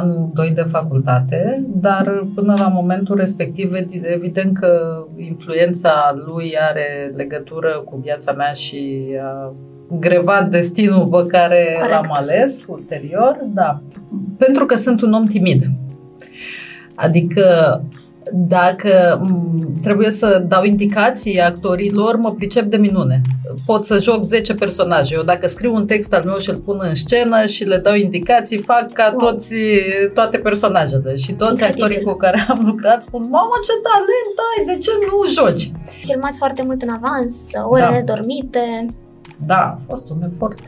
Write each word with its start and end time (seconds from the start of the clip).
anul 0.00 0.30
2 0.34 0.50
de 0.50 0.66
facultate, 0.70 1.64
dar 1.66 2.26
până 2.34 2.54
la 2.58 2.68
momentul 2.68 3.16
respectiv 3.16 3.72
evident 4.02 4.58
că 4.58 5.04
influența 5.16 6.14
lui 6.26 6.56
are 6.68 7.12
legătură 7.16 7.82
cu 7.84 8.00
viața 8.02 8.32
mea 8.32 8.52
și 8.52 9.06
a 9.22 9.52
grevat 9.98 10.50
destinul 10.50 11.08
pe 11.08 11.26
care 11.26 11.76
Corect. 11.80 11.90
l-am 11.90 12.08
ales 12.10 12.66
ulterior, 12.68 13.38
da. 13.54 13.80
Pentru 14.36 14.66
că 14.66 14.74
sunt 14.74 15.02
un 15.02 15.12
om 15.12 15.26
timid. 15.26 15.64
Adică 16.94 17.44
dacă 18.32 19.20
m- 19.20 19.82
trebuie 19.82 20.10
să 20.10 20.44
dau 20.48 20.64
indicații 20.64 21.40
actorilor, 21.40 22.16
mă 22.16 22.32
pricep 22.32 22.64
de 22.64 22.76
minune. 22.76 23.20
Pot 23.66 23.84
să 23.84 23.98
joc 24.02 24.22
10 24.22 24.54
personaje. 24.54 25.14
Eu 25.14 25.22
dacă 25.22 25.46
scriu 25.46 25.74
un 25.74 25.86
text 25.86 26.12
al 26.14 26.22
meu 26.24 26.38
și 26.38 26.50
îl 26.50 26.56
pun 26.56 26.78
în 26.80 26.94
scenă 26.94 27.46
și 27.46 27.64
le 27.64 27.76
dau 27.76 27.94
indicații, 27.94 28.58
fac 28.58 28.92
ca 28.92 29.10
wow. 29.14 29.30
toți, 29.30 29.54
toate 30.14 30.38
personajele. 30.38 31.16
Și 31.16 31.32
toți 31.32 31.50
Incredibil. 31.50 31.82
actorii 31.82 32.04
cu 32.04 32.14
care 32.16 32.44
am 32.48 32.62
lucrat 32.66 33.02
spun, 33.02 33.20
mamă 33.30 33.52
ce 33.64 33.72
talent 33.82 34.36
ai, 34.48 34.74
de 34.74 34.80
ce 34.82 34.90
nu 35.00 35.28
joci? 35.42 35.70
Filmați 36.04 36.38
foarte 36.38 36.62
mult 36.62 36.82
în 36.82 36.88
avans, 36.88 37.34
orele 37.68 38.02
da. 38.06 38.12
dormite. 38.14 38.86
Da, 39.46 39.60
a 39.60 39.80
fost 39.88 40.10
un 40.10 40.18
efort 40.32 40.58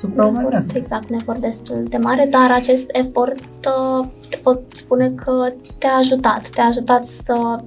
supraomenesc. 0.00 0.74
Exact, 0.74 1.10
un 1.10 1.18
efort 1.20 1.38
destul 1.38 1.86
de 1.88 1.96
mare, 1.96 2.28
dar 2.30 2.50
acest 2.50 2.90
efort 2.92 3.44
uh, 3.66 4.08
pot 4.42 4.60
spune 4.74 5.08
că 5.10 5.52
te-a 5.78 5.94
ajutat. 5.98 6.48
Te-a 6.48 6.64
ajutat 6.64 7.04
să 7.04 7.60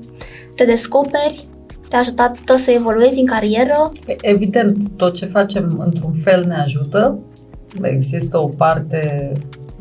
te 0.56 0.66
descoperi, 0.66 1.48
te-a 1.90 2.00
ajutat 2.00 2.38
să 2.58 2.72
evoluezi 2.72 3.20
în 3.20 3.26
carieră. 3.26 3.92
Evident, 4.22 4.88
tot 4.96 5.14
ce 5.14 5.26
facem 5.26 5.84
într-un 5.86 6.14
fel 6.14 6.46
ne 6.46 6.56
ajută. 6.56 7.20
Există 7.82 8.42
o 8.42 8.48
parte 8.48 9.32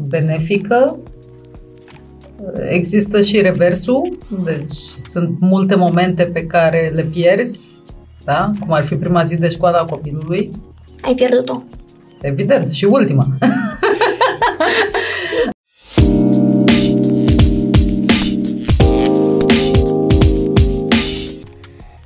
benefică, 0.09 0.99
există 2.69 3.23
și 3.23 3.41
reversul, 3.41 4.19
deci 4.45 4.77
sunt 4.97 5.37
multe 5.41 5.75
momente 5.75 6.23
pe 6.25 6.47
care 6.47 6.91
le 6.95 7.03
pierzi, 7.13 7.71
da? 8.25 8.51
cum 8.61 8.73
ar 8.73 8.85
fi 8.85 8.95
prima 8.95 9.25
zi 9.25 9.37
de 9.37 9.49
școală 9.49 9.77
a 9.77 9.85
copilului. 9.85 10.51
Ai 11.03 11.15
pierdut-o. 11.15 11.63
Evident, 12.23 12.73
și 12.73 12.85
ultima. 12.85 13.27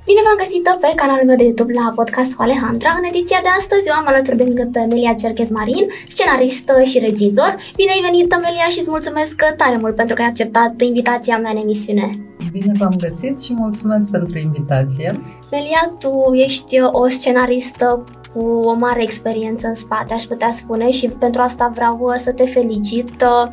Bine 0.05 0.21
v-am 0.27 0.39
găsit 0.39 0.63
pe 0.81 0.93
canalul 0.97 1.27
meu 1.27 1.37
de 1.37 1.43
YouTube 1.43 1.73
la 1.73 1.93
podcast 1.95 2.35
cu 2.35 2.43
Alejandra. 2.43 2.91
În 2.99 3.05
ediția 3.13 3.39
de 3.43 3.49
astăzi 3.59 3.89
eu 3.89 3.95
am 3.95 4.05
alături 4.07 4.37
de 4.37 4.45
mine 4.45 4.69
pe 4.73 4.81
Melia 4.81 5.15
Cerchez 5.15 5.51
Marin, 5.51 5.87
scenaristă 6.09 6.83
și 6.83 6.99
regizor. 6.99 7.55
Bine 7.77 7.91
ai 7.91 8.07
venit, 8.11 8.31
Melia, 8.31 8.69
și 8.71 8.79
îți 8.79 8.91
mulțumesc 8.91 9.35
tare 9.57 9.77
mult 9.77 9.95
pentru 9.95 10.15
că 10.15 10.23
ai 10.23 10.29
acceptat 10.29 10.81
invitația 10.81 11.39
mea 11.39 11.51
în 11.51 11.57
emisiune. 11.57 12.07
Bine 12.53 12.73
v-am 12.79 12.97
găsit 12.99 13.43
și 13.43 13.53
mulțumesc 13.55 14.11
pentru 14.11 14.39
invitație. 14.39 15.21
Melia, 15.51 15.83
tu 15.99 16.13
ești 16.47 16.81
o 16.81 17.07
scenaristă 17.09 18.05
cu 18.35 18.47
o 18.47 18.77
mare 18.79 19.03
experiență 19.03 19.67
în 19.67 19.75
spate, 19.75 20.15
aș 20.15 20.23
putea 20.23 20.53
spune, 20.53 20.91
și 20.91 21.07
pentru 21.07 21.41
asta 21.41 21.71
vreau 21.75 21.99
uh, 22.01 22.15
să 22.19 22.33
te 22.33 22.47
felicit. 22.47 23.23
Uh, 23.23 23.49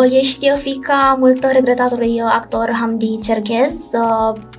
uh, 0.00 0.18
ești 0.20 0.50
fica 0.50 1.16
mult 1.18 1.44
regretatului 1.44 2.20
actor 2.20 2.70
Hamdi 2.80 3.20
Cerchez. 3.22 3.74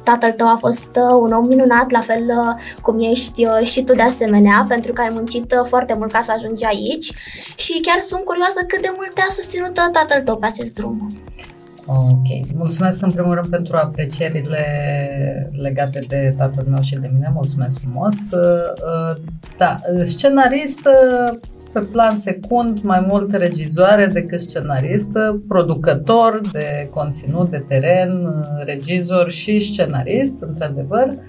Tatăl 0.03 0.31
tău 0.31 0.47
a 0.47 0.57
fost 0.59 0.99
un 1.19 1.33
om 1.33 1.47
minunat, 1.47 1.91
la 1.91 2.01
fel 2.01 2.55
cum 2.81 2.99
ești 2.99 3.45
și 3.63 3.83
tu 3.83 3.93
de 3.93 4.01
asemenea, 4.01 4.65
pentru 4.67 4.93
că 4.93 5.01
ai 5.01 5.09
muncit 5.11 5.53
foarte 5.67 5.93
mult 5.93 6.11
ca 6.11 6.21
să 6.21 6.31
ajungi 6.31 6.65
aici 6.65 7.11
și 7.55 7.79
chiar 7.81 7.99
sunt 8.01 8.23
curioasă 8.23 8.63
cât 8.67 8.81
de 8.81 8.91
mult 8.95 9.13
te-a 9.13 9.27
susținut 9.29 9.73
tatăl 9.73 10.21
tău 10.25 10.37
pe 10.37 10.45
acest 10.45 10.73
drum. 10.73 11.07
Ok. 11.89 12.53
Mulțumesc 12.53 13.01
în 13.01 13.11
primul 13.11 13.33
rând 13.33 13.49
pentru 13.49 13.75
aprecierile 13.75 14.61
legate 15.51 16.05
de 16.07 16.33
tatăl 16.37 16.65
meu 16.69 16.81
și 16.81 16.95
de 16.95 17.09
mine. 17.13 17.31
Mulțumesc 17.33 17.79
frumos. 17.79 18.15
Uh, 18.31 19.15
da, 19.57 19.75
scenaristă 20.05 20.91
pe 21.73 21.79
plan 21.79 22.15
secund, 22.15 22.81
mai 22.81 23.05
mult 23.09 23.33
regizoare 23.33 24.05
decât 24.05 24.39
scenaristă, 24.39 25.43
producător 25.47 26.41
de 26.51 26.89
conținut 26.93 27.49
de 27.49 27.63
teren, 27.67 28.45
regizor 28.65 29.31
și 29.31 29.59
scenarist, 29.59 30.41
într-adevăr. 30.41 31.07
Uh, 31.07 31.19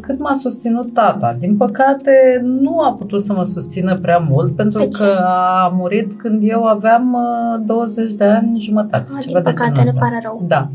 cât 0.00 0.18
m-a 0.18 0.34
susținut 0.34 0.94
tata. 0.94 1.36
Din 1.38 1.56
păcate, 1.56 2.40
nu 2.44 2.80
a 2.80 2.92
putut 2.92 3.22
să 3.22 3.32
mă 3.32 3.44
susțină 3.44 3.98
prea 3.98 4.18
mult, 4.18 4.56
pentru 4.56 4.88
că 4.88 5.24
a 5.24 5.72
murit 5.74 6.12
când 6.12 6.42
eu 6.44 6.64
aveam 6.64 7.16
20 7.66 8.10
uh, 8.10 8.16
de 8.16 8.24
ani 8.24 8.60
jumătate. 8.60 9.10
A, 9.16 9.18
ceva 9.18 9.40
din 9.40 9.52
păcate, 9.52 9.72
de 9.74 9.90
ne 9.92 9.98
pare 9.98 10.20
rău. 10.22 10.44
Da. 10.48 10.68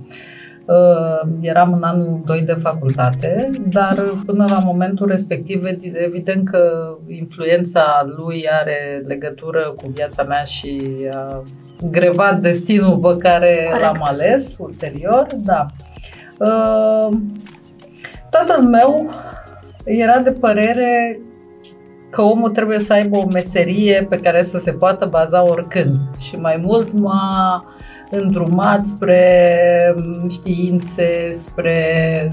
Uh, 0.65 1.29
eram 1.41 1.73
în 1.73 1.83
anul 1.83 2.21
2 2.25 2.41
de 2.41 2.57
facultate, 2.61 3.49
dar 3.69 4.03
până 4.25 4.45
la 4.49 4.59
momentul 4.59 5.07
respectiv, 5.07 5.63
evident 5.93 6.49
că 6.49 6.95
influența 7.07 8.05
lui 8.17 8.45
are 8.61 9.03
legătură 9.05 9.73
cu 9.77 9.91
viața 9.93 10.23
mea 10.23 10.43
și 10.43 10.81
a 11.11 11.43
grevat 11.89 12.39
destinul 12.39 12.97
pe 12.97 13.17
care 13.17 13.67
Corect. 13.71 13.81
l-am 13.81 13.99
ales 14.01 14.57
ulterior, 14.59 15.27
da. 15.43 15.65
Uh, 18.35 18.45
Tatăl 18.45 18.63
meu 18.63 19.09
era 19.83 20.19
de 20.19 20.31
părere 20.31 21.19
că 22.09 22.21
omul 22.21 22.49
trebuie 22.49 22.79
să 22.79 22.93
aibă 22.93 23.17
o 23.17 23.25
meserie 23.25 24.05
pe 24.09 24.19
care 24.19 24.41
să 24.41 24.57
se 24.57 24.71
poată 24.71 25.05
baza 25.05 25.43
oricând. 25.43 25.99
Și 26.19 26.35
mai 26.35 26.61
mult 26.63 26.91
m-a 26.91 27.65
îndrumat 28.09 28.85
spre 28.85 29.95
științe, 30.29 31.29
spre... 31.31 31.79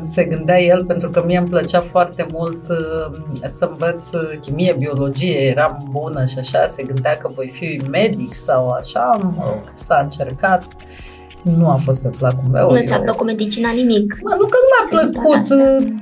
se 0.02 0.24
gândea 0.24 0.60
el, 0.60 0.84
pentru 0.84 1.08
că 1.08 1.22
mie 1.26 1.38
îmi 1.38 1.48
plăcea 1.48 1.80
foarte 1.80 2.26
mult 2.32 2.68
uh, 2.68 3.16
să 3.46 3.68
învăț 3.70 4.10
chimie, 4.40 4.74
biologie, 4.78 5.48
eram 5.50 5.88
bună 5.90 6.24
și 6.24 6.38
așa, 6.38 6.66
se 6.66 6.82
gândea 6.82 7.16
că 7.16 7.28
voi 7.34 7.48
fi 7.48 7.80
medic 7.90 8.34
sau 8.34 8.70
așa, 8.70 9.32
s-a 9.74 10.00
încercat 10.02 10.64
nu 11.42 11.68
a 11.68 11.74
fost 11.74 12.02
pe 12.02 12.08
placul 12.18 12.48
meu. 12.50 12.70
Nu 12.70 12.80
ți-a 12.86 13.00
plăcut 13.00 13.26
medicina 13.26 13.70
nimic? 13.70 14.18
Mă, 14.22 14.36
nu 14.38 14.46
că 14.46 14.58
nu 14.62 14.68
mi-a 14.72 14.86
plăcut. 14.94 15.48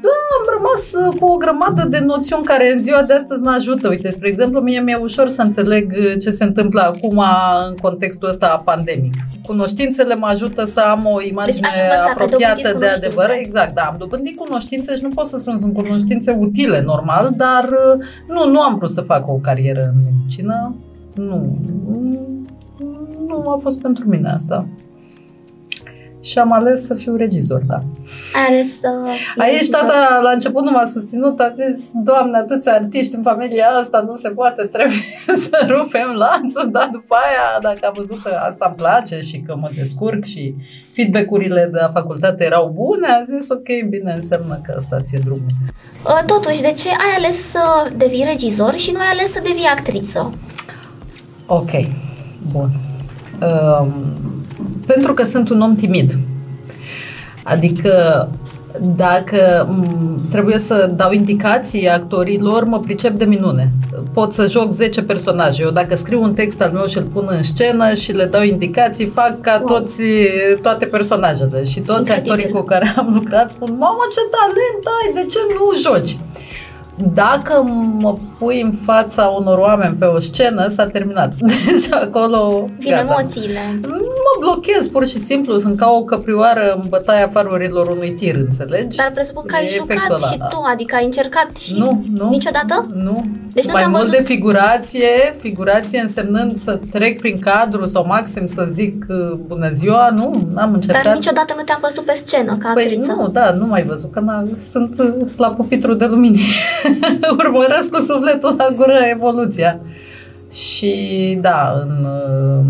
Da, 0.07 0.17
am 0.39 0.45
rămas 0.57 0.93
uh, 0.93 1.19
cu 1.21 1.27
o 1.27 1.37
grămadă 1.37 1.89
de 1.89 1.99
noțiuni 1.99 2.45
care 2.45 2.73
în 2.73 2.79
ziua 2.79 3.03
de 3.03 3.13
astăzi 3.13 3.43
mă 3.43 3.51
ajută. 3.51 3.89
Uite, 3.89 4.11
spre 4.11 4.29
exemplu, 4.29 4.61
mie 4.61 4.81
mi-e 4.81 4.97
ușor 4.97 5.29
să 5.29 5.43
înțeleg 5.43 5.93
uh, 5.93 6.21
ce 6.21 6.31
se 6.31 6.45
întâmplă 6.45 6.81
acum 6.81 7.23
în 7.69 7.77
contextul 7.83 8.29
ăsta 8.29 8.63
pandemic. 8.65 9.13
Cunoștințele 9.45 10.15
mă 10.15 10.27
ajută 10.27 10.65
să 10.65 10.81
am 10.81 11.09
o 11.13 11.23
imagine 11.23 11.69
deci, 11.75 12.11
apropiată 12.11 12.75
de 12.79 12.87
adevăr. 12.87 13.31
Exact, 13.39 13.75
da, 13.75 13.83
am 13.83 13.97
dobândit 13.99 14.37
cunoștințe 14.37 14.95
și 14.95 15.03
nu 15.03 15.09
pot 15.09 15.27
să 15.27 15.39
spun 15.39 15.59
sunt 15.59 15.75
cunoștințe 15.75 16.37
utile, 16.39 16.83
normal, 16.83 17.33
dar 17.37 17.65
uh, 17.65 18.05
nu, 18.29 18.51
nu 18.51 18.61
am 18.61 18.75
vrut 18.77 18.91
să 18.91 19.01
fac 19.01 19.29
o 19.29 19.35
carieră 19.35 19.93
în 19.95 20.01
medicină. 20.05 20.75
Nu, 21.15 21.59
nu 23.27 23.51
a 23.51 23.57
fost 23.57 23.81
pentru 23.83 24.09
mine 24.09 24.29
asta 24.29 24.67
și 26.21 26.39
am 26.39 26.53
ales 26.53 26.87
să 26.87 26.95
fiu 26.95 27.17
regizor, 27.17 27.63
da. 27.67 27.83
Ai 28.35 28.47
ales 28.49 28.79
să 28.79 28.89
Aici 29.37 29.71
tata 29.71 30.21
la 30.23 30.31
început 30.31 30.65
nu 30.65 30.71
m-a 30.71 30.85
susținut, 30.85 31.41
a 31.41 31.53
zis, 31.55 31.91
Doamne, 31.95 32.39
atâția 32.39 32.73
artiști 32.73 33.15
în 33.15 33.23
familia 33.23 33.69
asta, 33.69 34.05
nu 34.09 34.17
se 34.17 34.29
poate, 34.29 34.63
trebuie 34.63 35.05
să 35.49 35.67
rupem 35.69 36.09
lanțul, 36.15 36.69
dar 36.71 36.89
după 36.93 37.15
aia, 37.15 37.59
dacă 37.61 37.79
a 37.83 37.93
văzut 37.95 38.23
că 38.23 38.31
asta 38.47 38.65
îmi 38.67 38.77
place 38.77 39.21
și 39.21 39.41
că 39.41 39.57
mă 39.61 39.69
descurc 39.77 40.25
și 40.25 40.55
feedback-urile 40.93 41.69
de 41.73 41.79
la 41.81 41.91
facultate 41.95 42.45
erau 42.45 42.73
bune, 42.75 43.07
a 43.07 43.23
zis, 43.23 43.49
ok, 43.49 43.69
bine, 43.89 44.13
înseamnă 44.17 44.61
că 44.63 44.75
asta 44.77 44.97
ți-e 45.03 45.21
drumul. 45.25 45.47
Uh, 46.05 46.23
totuși, 46.27 46.61
de 46.61 46.73
ce 46.73 46.89
ai 46.89 47.15
ales 47.17 47.51
să 47.51 47.91
devii 47.97 48.25
regizor 48.29 48.75
și 48.77 48.91
nu 48.93 48.99
ai 48.99 49.11
ales 49.13 49.33
să 49.33 49.41
devii 49.43 49.71
actriță? 49.77 50.35
Ok, 51.47 51.71
bun. 52.53 52.71
Um, 53.41 54.40
pentru 54.95 55.15
că 55.15 55.25
sunt 55.25 55.51
un 55.51 55.61
om 55.61 55.75
timid. 55.75 56.19
Adică 57.43 58.29
dacă 58.97 59.69
trebuie 60.31 60.59
să 60.59 60.93
dau 60.97 61.13
indicații 61.13 61.89
actorilor, 61.89 62.65
mă 62.65 62.79
pricep 62.79 63.17
de 63.17 63.25
minune. 63.25 63.73
Pot 64.13 64.33
să 64.33 64.49
joc 64.51 64.71
10 64.71 65.03
personaje. 65.03 65.63
Eu 65.63 65.71
dacă 65.71 65.97
scriu 65.97 66.23
un 66.23 66.35
text 66.35 66.61
al 66.61 66.71
meu 66.71 66.87
și 66.87 66.99
îl 66.99 67.05
pun 67.05 67.25
în 67.29 67.43
scenă 67.43 67.95
și 67.95 68.13
le 68.13 68.25
dau 68.25 68.43
indicații, 68.43 69.07
fac 69.07 69.41
ca 69.41 69.63
wow. 69.63 69.79
toți, 69.79 70.03
toate 70.63 70.87
personajele. 70.87 71.65
Și 71.65 71.81
toți 71.81 71.99
Incredibil. 71.99 72.31
actorii 72.31 72.55
cu 72.55 72.63
care 72.63 72.95
am 72.97 73.11
lucrat 73.15 73.51
spun, 73.51 73.77
mamă 73.79 74.03
ce 74.13 74.21
talent 74.37 74.85
ai, 74.99 75.23
de 75.23 75.31
ce 75.31 75.39
nu 75.55 75.91
joci? 75.91 76.17
Dacă 77.15 77.63
mă 77.99 78.15
pui 78.41 78.61
în 78.61 78.73
fața 78.85 79.23
unor 79.25 79.59
oameni 79.59 79.95
pe 79.99 80.05
o 80.05 80.21
scenă, 80.21 80.69
s-a 80.69 80.87
terminat. 80.87 81.33
Deci 81.67 81.93
acolo... 81.93 82.65
Din 82.79 82.91
gata. 82.91 83.01
emoțiile. 83.19 83.59
Mă 83.83 83.97
mă 84.39 84.47
blochez 84.47 84.87
pur 84.89 85.07
și 85.07 85.19
simplu, 85.19 85.59
sunt 85.59 85.77
ca 85.77 85.91
o 85.91 86.05
căprioară 86.05 86.73
în 86.83 86.89
bătaia 86.89 87.29
farurilor 87.29 87.87
unui 87.89 88.15
tir, 88.15 88.35
înțelegi? 88.37 88.97
Dar 88.97 89.11
presupun 89.15 89.43
că 89.47 89.55
ai 89.57 89.65
E 89.65 89.69
jucat 89.77 89.91
efectul 89.97 90.19
și 90.19 90.35
ăla. 90.41 90.47
tu, 90.49 90.61
adică 90.73 90.97
ai 90.97 91.05
încercat 91.05 91.57
și 91.57 91.79
Nu, 91.79 92.03
nu. 92.17 92.29
niciodată? 92.29 92.87
Nu. 92.95 93.25
Deci 93.53 93.65
nu 93.65 93.71
Mai 93.73 93.81
te-am 93.81 93.91
mult 93.93 94.03
văzut- 94.05 94.17
de 94.19 94.23
figurație, 94.25 95.09
figurație 95.41 96.01
însemnând 96.01 96.57
să 96.57 96.81
trec 96.91 97.21
prin 97.21 97.39
cadru 97.39 97.85
sau 97.85 98.07
maxim 98.07 98.47
să 98.47 98.67
zic 98.71 99.05
uh, 99.09 99.33
bună 99.47 99.69
ziua, 99.73 100.11
nu, 100.15 100.49
n-am 100.55 100.73
încercat. 100.73 101.03
Dar 101.05 101.15
niciodată 101.15 101.55
nu 101.57 101.63
te-am 101.63 101.79
văzut 101.83 102.05
pe 102.05 102.13
scenă 102.15 102.57
ca 102.57 102.71
Păi 102.75 102.83
actriță. 102.83 103.13
nu, 103.13 103.29
da, 103.29 103.51
nu 103.51 103.67
mai 103.67 103.83
văzut, 103.83 104.13
că 104.13 104.21
na, 104.21 104.45
sunt 104.59 104.95
uh, 104.99 105.13
la 105.37 105.49
pupitru 105.49 105.95
de 105.95 106.05
lumini. 106.05 106.41
Urmăresc 107.39 107.91
cu 107.91 108.01
sufletul 108.31 108.55
la 108.59 108.75
gură 108.77 108.99
evoluția. 109.15 109.81
Și 110.53 111.39
da, 111.41 111.81
în, 111.83 112.05
uh, 112.05 112.65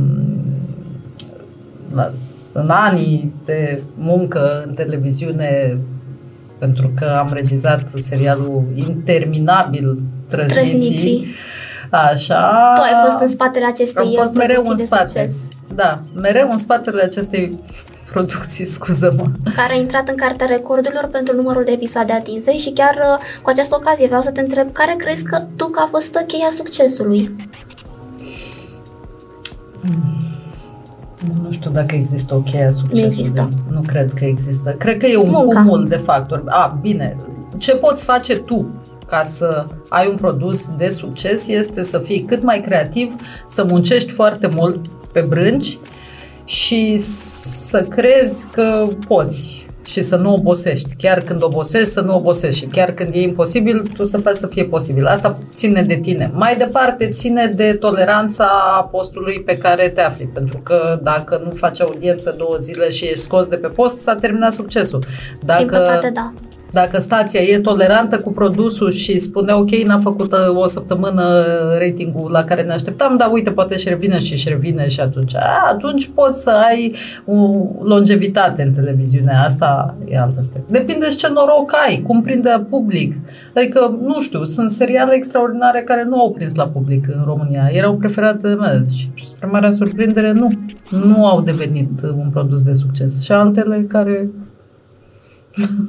la, 1.94 2.10
în 2.52 2.70
anii 2.70 3.32
de 3.44 3.82
muncă 3.94 4.62
în 4.66 4.74
televiziune, 4.74 5.78
pentru 6.58 6.90
că 6.96 7.16
am 7.18 7.30
regizat 7.32 7.88
serialul 7.96 8.62
interminabil 8.74 9.98
Trăzniții, 10.28 10.64
Trăzniții. 10.64 11.26
Așa. 11.90 12.72
Tu 12.74 12.80
ai 12.80 13.08
fost 13.08 13.22
în 13.22 13.28
spatele 13.28 13.64
acestei 13.66 14.04
Am 14.04 14.12
fost 14.16 14.34
mereu 14.34 14.62
producții 14.62 14.70
în 14.70 14.76
de 14.76 14.96
spate. 14.96 15.28
succes, 15.28 15.48
Da, 15.74 16.00
mereu 16.14 16.48
în 16.50 16.58
spatele 16.58 17.02
acestei 17.02 17.50
producții, 18.10 18.64
scuză-mă. 18.64 19.52
care 19.54 19.72
a 19.72 19.76
intrat 19.76 20.08
în 20.08 20.16
cartea 20.16 20.46
recordurilor 20.46 21.06
pentru 21.06 21.36
numărul 21.36 21.64
de 21.64 21.70
episoade 21.70 22.12
atinse 22.12 22.58
și 22.58 22.70
chiar 22.70 22.94
uh, 22.94 23.24
cu 23.42 23.50
această 23.50 23.76
ocazie 23.80 24.06
vreau 24.06 24.22
să 24.22 24.30
te 24.30 24.40
întreb 24.40 24.72
care 24.72 24.94
crezi 24.98 25.22
că 25.22 25.42
tu 25.56 25.66
că 25.66 25.80
a 25.84 25.88
fost 25.90 26.24
cheia 26.26 26.50
succesului? 26.56 27.36
Nu 31.42 31.50
știu 31.50 31.70
dacă 31.70 31.94
există 31.94 32.34
o 32.34 32.38
cheie 32.38 32.64
a 32.64 32.70
succesului. 32.70 33.00
Nu 33.00 33.06
există. 33.06 33.48
Nu 33.68 33.80
cred 33.86 34.12
că 34.12 34.24
există. 34.24 34.70
Cred 34.70 34.96
că 34.96 35.06
e 35.06 35.16
un 35.16 35.30
Munca. 35.30 35.60
cumul 35.60 35.86
de 35.88 35.96
factori. 35.96 36.42
A, 36.46 36.78
bine. 36.80 37.16
Ce 37.58 37.74
poți 37.74 38.04
face 38.04 38.36
tu 38.36 38.66
ca 39.06 39.22
să 39.22 39.66
ai 39.88 40.08
un 40.08 40.16
produs 40.16 40.68
de 40.76 40.88
succes 40.88 41.48
este 41.48 41.82
să 41.82 41.98
fii 41.98 42.22
cât 42.22 42.42
mai 42.42 42.60
creativ, 42.60 43.14
să 43.46 43.64
muncești 43.64 44.12
foarte 44.12 44.46
mult 44.54 44.86
pe 45.12 45.20
brânci 45.20 45.78
și 46.50 46.96
să 46.98 47.82
crezi 47.82 48.46
că 48.52 48.88
poți 49.08 49.66
și 49.86 50.02
să 50.02 50.16
nu 50.16 50.32
obosești. 50.32 50.94
Chiar 50.98 51.20
când 51.20 51.42
obosești, 51.42 51.88
să 51.88 52.00
nu 52.00 52.14
obosești. 52.14 52.58
Și 52.58 52.66
chiar 52.66 52.90
când 52.90 53.14
e 53.14 53.20
imposibil, 53.20 53.82
tu 53.94 54.04
să 54.04 54.18
faci 54.18 54.34
să 54.34 54.46
fie 54.46 54.64
posibil. 54.64 55.06
Asta 55.06 55.38
ține 55.50 55.82
de 55.82 55.94
tine. 55.94 56.30
Mai 56.34 56.56
departe, 56.56 57.08
ține 57.08 57.46
de 57.46 57.72
toleranța 57.72 58.48
postului 58.90 59.42
pe 59.42 59.58
care 59.58 59.88
te 59.88 60.00
afli. 60.00 60.30
Pentru 60.34 60.58
că 60.58 61.00
dacă 61.02 61.40
nu 61.44 61.50
faci 61.50 61.80
audiență 61.80 62.34
două 62.38 62.56
zile 62.60 62.90
și 62.90 63.04
ești 63.04 63.18
scos 63.18 63.46
de 63.46 63.56
pe 63.56 63.68
post, 63.68 64.00
s-a 64.00 64.14
terminat 64.14 64.52
succesul. 64.52 65.04
Dacă, 65.44 65.58
Din 65.58 65.70
păcate, 65.70 66.10
da. 66.14 66.32
Dacă 66.72 67.00
stația 67.00 67.40
e 67.40 67.58
tolerantă 67.58 68.16
cu 68.16 68.32
produsul 68.32 68.92
și 68.92 69.18
spune 69.18 69.52
ok, 69.52 69.70
n-a 69.70 69.98
făcut 69.98 70.32
uh, 70.32 70.56
o 70.56 70.66
săptămână 70.66 71.22
ratingul 71.78 72.30
la 72.30 72.44
care 72.44 72.62
ne 72.62 72.72
așteptam, 72.72 73.16
dar 73.16 73.28
uite, 73.32 73.50
poate 73.50 73.76
și 73.76 73.88
revine 73.88 74.18
și 74.18 74.32
își 74.32 74.48
revine 74.48 74.88
și 74.88 75.00
atunci. 75.00 75.36
A, 75.36 75.68
atunci 75.72 76.10
poți 76.14 76.42
să 76.42 76.50
ai 76.50 76.94
o 77.24 77.34
longevitate 77.82 78.62
în 78.62 78.72
televiziune. 78.72 79.32
Asta 79.44 79.96
e 80.08 80.18
alt 80.18 80.38
aspect. 80.38 80.68
Depinde 80.68 81.10
și 81.10 81.16
ce 81.16 81.28
noroc 81.28 81.72
ai, 81.86 82.02
cum 82.06 82.22
prinde 82.22 82.66
public. 82.70 83.14
Adică, 83.54 83.98
nu 84.02 84.20
știu, 84.20 84.44
sunt 84.44 84.70
seriale 84.70 85.14
extraordinare 85.14 85.82
care 85.82 86.04
nu 86.08 86.20
au 86.20 86.30
prins 86.30 86.54
la 86.54 86.66
public 86.66 87.08
în 87.08 87.22
România. 87.26 87.68
Erau 87.72 87.94
preferate 87.94 88.48
mele 88.48 88.82
și 88.94 89.26
spre 89.26 89.46
marea 89.46 89.70
surprindere 89.70 90.32
nu. 90.32 90.50
Nu 91.06 91.26
au 91.26 91.40
devenit 91.40 91.90
un 92.16 92.28
produs 92.30 92.62
de 92.62 92.72
succes. 92.72 93.22
Și 93.22 93.32
altele 93.32 93.84
care 93.88 94.30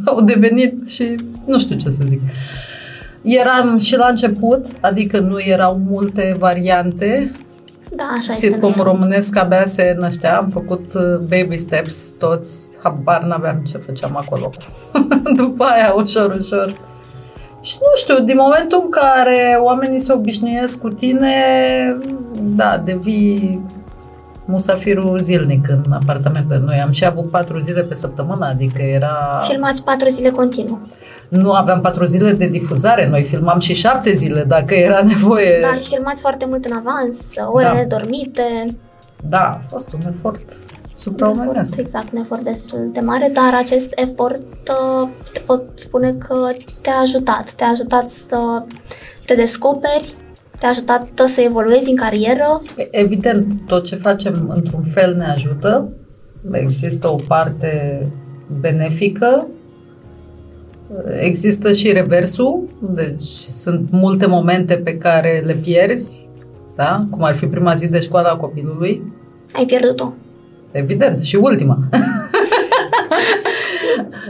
au 0.06 0.22
devenit 0.22 0.90
și 0.90 1.16
nu 1.46 1.60
știu 1.60 1.76
ce 1.76 1.90
să 1.90 2.04
zic. 2.06 2.22
Eram 3.22 3.78
și 3.78 3.96
la 3.96 4.08
început, 4.08 4.66
adică 4.80 5.20
nu 5.20 5.40
erau 5.40 5.78
multe 5.90 6.36
variante. 6.40 7.32
Da, 7.96 8.04
așa 8.04 8.34
este. 8.34 8.46
Sitcom 8.46 8.74
nu 8.76 8.82
e? 8.82 8.84
românesc 8.84 9.38
abia 9.38 9.66
se 9.66 9.96
năștea, 10.00 10.38
am 10.38 10.50
făcut 10.50 10.94
uh, 10.94 11.18
baby 11.18 11.58
steps, 11.58 12.12
toți, 12.12 12.70
habar 12.84 13.24
n-aveam 13.24 13.64
ce 13.68 13.78
făceam 13.78 14.18
acolo. 14.18 14.52
După 15.38 15.64
aia, 15.64 15.94
ușor, 15.94 16.40
ușor. 16.40 16.80
Și 17.62 17.78
nu 17.80 17.96
știu, 17.96 18.20
din 18.26 18.36
momentul 18.38 18.82
în 18.84 18.90
care 18.90 19.58
oamenii 19.60 20.00
se 20.00 20.14
obișnuiesc 20.14 20.82
cu 20.82 20.88
tine, 20.90 21.36
da, 22.42 22.82
devii 22.86 23.66
musafirul 24.46 25.20
zilnic 25.20 25.68
în 25.70 25.92
apartamente. 25.92 26.62
Noi 26.66 26.80
am 26.86 26.92
și 26.92 27.06
avut 27.06 27.30
patru 27.30 27.60
zile 27.60 27.82
pe 27.82 27.96
săptămână, 27.96 28.46
adică 28.46 28.82
era... 28.82 29.42
Filmați 29.50 29.84
patru 29.84 30.10
zile 30.10 30.30
continuu. 30.30 30.80
Nu 31.30 31.52
aveam 31.52 31.82
patru 31.82 32.04
zile 32.04 32.32
de 32.32 32.48
difuzare, 32.48 33.08
noi 33.10 33.24
filmam 33.24 33.60
și 33.60 33.74
șapte 33.74 34.12
zile 34.12 34.44
dacă 34.44 34.74
era 34.74 35.02
nevoie. 35.14 35.60
Da, 35.62 35.74
și 35.82 35.88
filmați 35.90 36.22
foarte 36.22 36.46
mult 36.46 36.66
în 36.66 36.72
avans, 36.86 37.34
ore 37.52 37.64
Da. 37.64 37.74
nedormite. 37.74 38.68
Da, 39.30 39.40
a 39.40 39.62
fost 39.68 39.94
un 39.94 40.00
efort 40.16 40.42
supraomenesc. 40.96 41.78
Exact, 41.78 42.12
un 42.14 42.20
efort 42.22 42.42
destul 42.42 42.90
de 42.94 43.00
mare, 43.00 43.32
dar 43.34 43.54
acest 43.56 43.92
efort 43.96 44.42
uh, 45.02 45.08
te 45.34 45.40
pot 45.40 45.62
spune 45.76 46.12
că 46.28 46.36
te-a 46.82 46.98
ajutat. 47.02 47.52
Te-a 47.52 47.68
ajutat 47.68 48.10
să 48.10 48.64
te 49.26 49.34
descoperi, 49.34 50.16
te-a 50.62 50.70
ajutat 50.70 51.10
să 51.28 51.42
evoluezi 51.42 51.90
în 51.90 51.96
carieră. 51.96 52.62
Evident, 52.92 53.54
tot 53.68 53.84
ce 53.84 53.96
facem 53.96 54.52
într-un 54.56 54.84
fel 54.84 55.16
ne 55.16 55.26
ajută. 55.26 55.90
Există 56.52 57.08
o 57.08 57.16
parte 57.28 58.06
benefică, 58.60 59.48
există 61.20 61.74
și 61.74 61.92
reversul, 61.92 62.70
deci 62.80 63.24
sunt 63.48 63.92
multe 63.92 64.26
momente 64.26 64.78
pe 64.78 64.98
care 64.98 65.42
le 65.46 65.54
pierzi, 65.64 66.30
da? 66.76 67.06
cum 67.10 67.24
ar 67.24 67.36
fi 67.36 67.46
prima 67.46 67.74
zi 67.74 67.90
de 67.90 68.00
școală 68.00 68.28
a 68.28 68.36
copilului, 68.36 69.14
Ai 69.54 69.66
pierdut-o. 69.66 70.14
evident, 70.72 71.22
și 71.22 71.36
ultima. 71.36 71.78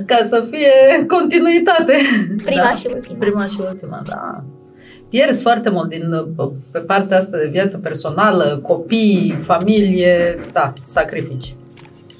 Ca 0.06 0.18
să 0.24 0.48
fie 0.52 1.06
continuitate. 1.08 1.94
Prima 2.46 2.62
da? 2.64 2.74
și 2.74 2.88
ultima. 2.94 3.18
Prima 3.20 3.46
și 3.46 3.58
ultima, 3.70 4.02
da. 4.08 4.44
Pierzi 5.12 5.42
foarte 5.42 5.70
mult 5.70 5.90
din, 5.90 6.36
pe 6.72 6.80
partea 6.80 7.18
asta 7.18 7.38
de 7.38 7.48
viață 7.52 7.78
personală, 7.78 8.60
copii, 8.64 9.38
familie, 9.42 10.40
da, 10.54 10.74
sacrifici. 10.84 11.56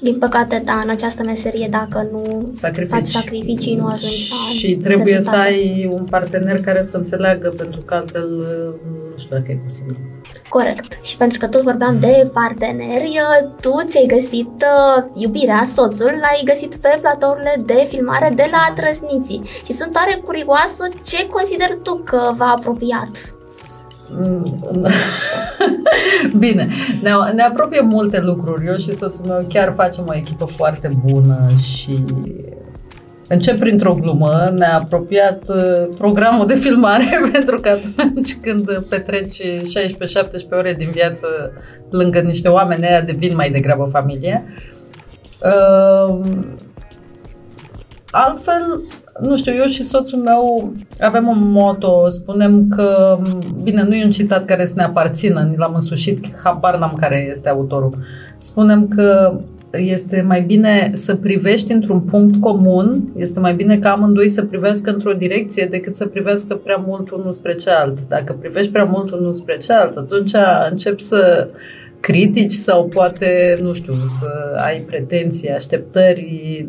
Din 0.02 0.18
păcate, 0.18 0.62
da, 0.64 0.80
în 0.84 0.90
această 0.90 1.22
meserie, 1.22 1.68
dacă 1.70 2.08
nu 2.12 2.48
Sacrifici. 2.52 2.90
faci 2.90 3.06
sacrificii, 3.06 3.74
nu 3.76 3.86
ajungi 3.86 4.28
la 4.30 4.36
Și 4.58 4.76
trebuie 4.76 5.04
să 5.04 5.12
rezultate. 5.12 5.48
ai 5.48 5.88
un 5.92 6.04
partener 6.04 6.60
care 6.60 6.82
să 6.82 6.96
înțeleagă, 6.96 7.48
pentru 7.48 7.80
că 7.80 7.94
altfel 7.94 8.28
nu 9.10 9.16
știu 9.18 9.36
dacă 9.36 9.50
e 9.52 9.60
posibil. 9.64 9.96
Corect. 10.48 10.98
Și 11.04 11.16
pentru 11.16 11.38
că 11.38 11.46
tot 11.48 11.62
vorbeam 11.62 11.96
de 12.00 12.30
parteneri, 12.32 13.20
tu 13.60 13.82
ți-ai 13.86 14.06
găsit 14.06 14.46
uh, 14.48 15.04
iubirea, 15.14 15.64
soțul, 15.74 16.06
l-ai 16.20 16.42
găsit 16.44 16.74
pe 16.74 16.98
platourile 17.00 17.54
de 17.66 17.86
filmare 17.88 18.32
de 18.36 18.48
la 18.50 18.72
Trăsniții. 18.82 19.42
Și 19.64 19.72
sunt 19.72 19.92
tare 19.92 20.20
curioasă 20.24 20.88
ce 21.06 21.28
consideri 21.28 21.78
tu 21.82 21.94
că 22.04 22.32
v-a 22.36 22.54
apropiat. 22.56 23.34
Mm, 24.20 24.56
Bine, 26.38 26.68
ne, 27.02 27.10
ne 27.34 27.42
apropie 27.42 27.80
multe 27.80 28.20
lucruri. 28.20 28.66
Eu 28.66 28.76
și 28.76 28.94
soțul 28.94 29.26
meu 29.26 29.46
chiar 29.48 29.72
facem 29.76 30.04
o 30.08 30.14
echipă 30.14 30.44
foarte 30.44 30.88
bună 31.04 31.50
și 31.56 32.04
încep 33.28 33.58
printr-o 33.58 33.94
glumă. 33.94 34.52
Ne-a 34.56 34.78
apropiat 34.78 35.48
uh, 35.48 35.88
programul 35.98 36.46
de 36.46 36.54
filmare 36.54 37.20
pentru 37.32 37.60
că 37.60 37.68
atunci 37.68 38.34
când 38.34 38.84
petreci 38.88 39.40
16-17 39.40 39.42
ore 40.50 40.74
din 40.74 40.90
viață 40.90 41.26
lângă 41.90 42.20
niște 42.20 42.48
oameni, 42.48 42.86
aia 42.86 43.00
devin 43.00 43.34
mai 43.34 43.50
degrabă 43.50 43.84
familie. 43.84 44.44
Uh, 45.44 46.20
altfel, 48.10 48.82
nu 49.20 49.36
știu, 49.36 49.52
eu 49.56 49.66
și 49.66 49.82
soțul 49.82 50.18
meu 50.18 50.72
avem 51.00 51.26
un 51.26 51.50
moto, 51.50 52.08
spunem 52.08 52.68
că, 52.68 53.18
bine, 53.62 53.82
nu 53.82 53.94
e 53.94 54.04
un 54.04 54.10
citat 54.10 54.44
care 54.44 54.64
să 54.64 54.72
ne 54.76 54.82
aparțină, 54.82 55.46
ni 55.50 55.56
l-am 55.56 55.74
însușit, 55.74 56.36
habar 56.42 56.78
n-am 56.78 56.96
care 57.00 57.26
este 57.30 57.48
autorul. 57.48 57.98
Spunem 58.38 58.88
că 58.88 59.38
este 59.72 60.24
mai 60.26 60.40
bine 60.40 60.90
să 60.94 61.14
privești 61.14 61.72
într-un 61.72 62.00
punct 62.00 62.40
comun, 62.40 63.12
este 63.16 63.40
mai 63.40 63.54
bine 63.54 63.78
ca 63.78 63.90
amândoi 63.90 64.28
să 64.28 64.44
privească 64.44 64.90
într-o 64.90 65.12
direcție 65.12 65.66
decât 65.70 65.94
să 65.94 66.06
privească 66.06 66.54
prea 66.54 66.84
mult 66.86 67.10
unul 67.10 67.32
spre 67.32 67.54
cealalt. 67.54 67.98
Dacă 68.08 68.36
privești 68.40 68.72
prea 68.72 68.84
mult 68.84 69.10
unul 69.10 69.34
spre 69.34 69.56
cealalt, 69.56 69.96
atunci 69.96 70.32
începi 70.70 71.02
să 71.02 71.48
critici 72.00 72.52
sau 72.52 72.84
poate, 72.84 73.58
nu 73.62 73.72
știu, 73.72 73.94
să 74.06 74.28
ai 74.64 74.78
pretenții, 74.78 75.50
așteptări 75.50 76.66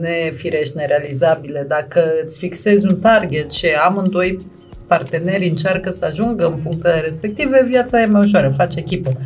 nefirești, 0.00 0.76
nerealizabile. 0.76 1.64
Dacă 1.68 2.02
îți 2.24 2.38
fixezi 2.38 2.86
un 2.86 3.00
target 3.00 3.50
și 3.50 3.66
amândoi 3.66 4.36
partenerii 4.86 5.48
încearcă 5.48 5.90
să 5.90 6.04
ajungă 6.04 6.46
în 6.46 6.60
punctele 6.62 7.00
respective, 7.00 7.66
viața 7.68 8.00
e 8.00 8.06
mai 8.06 8.24
ușoară, 8.24 8.52
faci 8.56 8.76
echipă. 8.76 9.16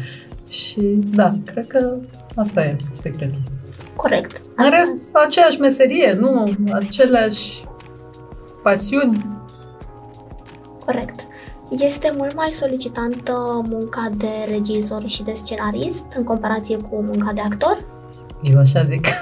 Și 0.50 0.80
da, 1.14 1.32
cred 1.44 1.66
că 1.66 1.96
Asta 2.34 2.60
e 2.60 2.76
secretul. 2.92 3.38
Corect. 3.96 4.40
În 4.56 4.70
rest, 4.70 5.16
aceeași 5.26 5.60
meserie, 5.60 6.12
nu? 6.12 6.52
Aceleași 6.72 7.64
pasiuni. 8.62 9.40
Corect. 10.86 11.20
Este 11.70 12.12
mult 12.16 12.34
mai 12.34 12.48
solicitantă 12.50 13.62
munca 13.68 14.10
de 14.16 14.46
regizor 14.48 15.08
și 15.08 15.22
de 15.22 15.32
scenarist 15.36 16.06
în 16.16 16.24
comparație 16.24 16.76
cu 16.76 17.02
munca 17.02 17.32
de 17.32 17.40
actor? 17.40 17.76
Eu 18.42 18.58
așa 18.58 18.82
zic. 18.82 19.06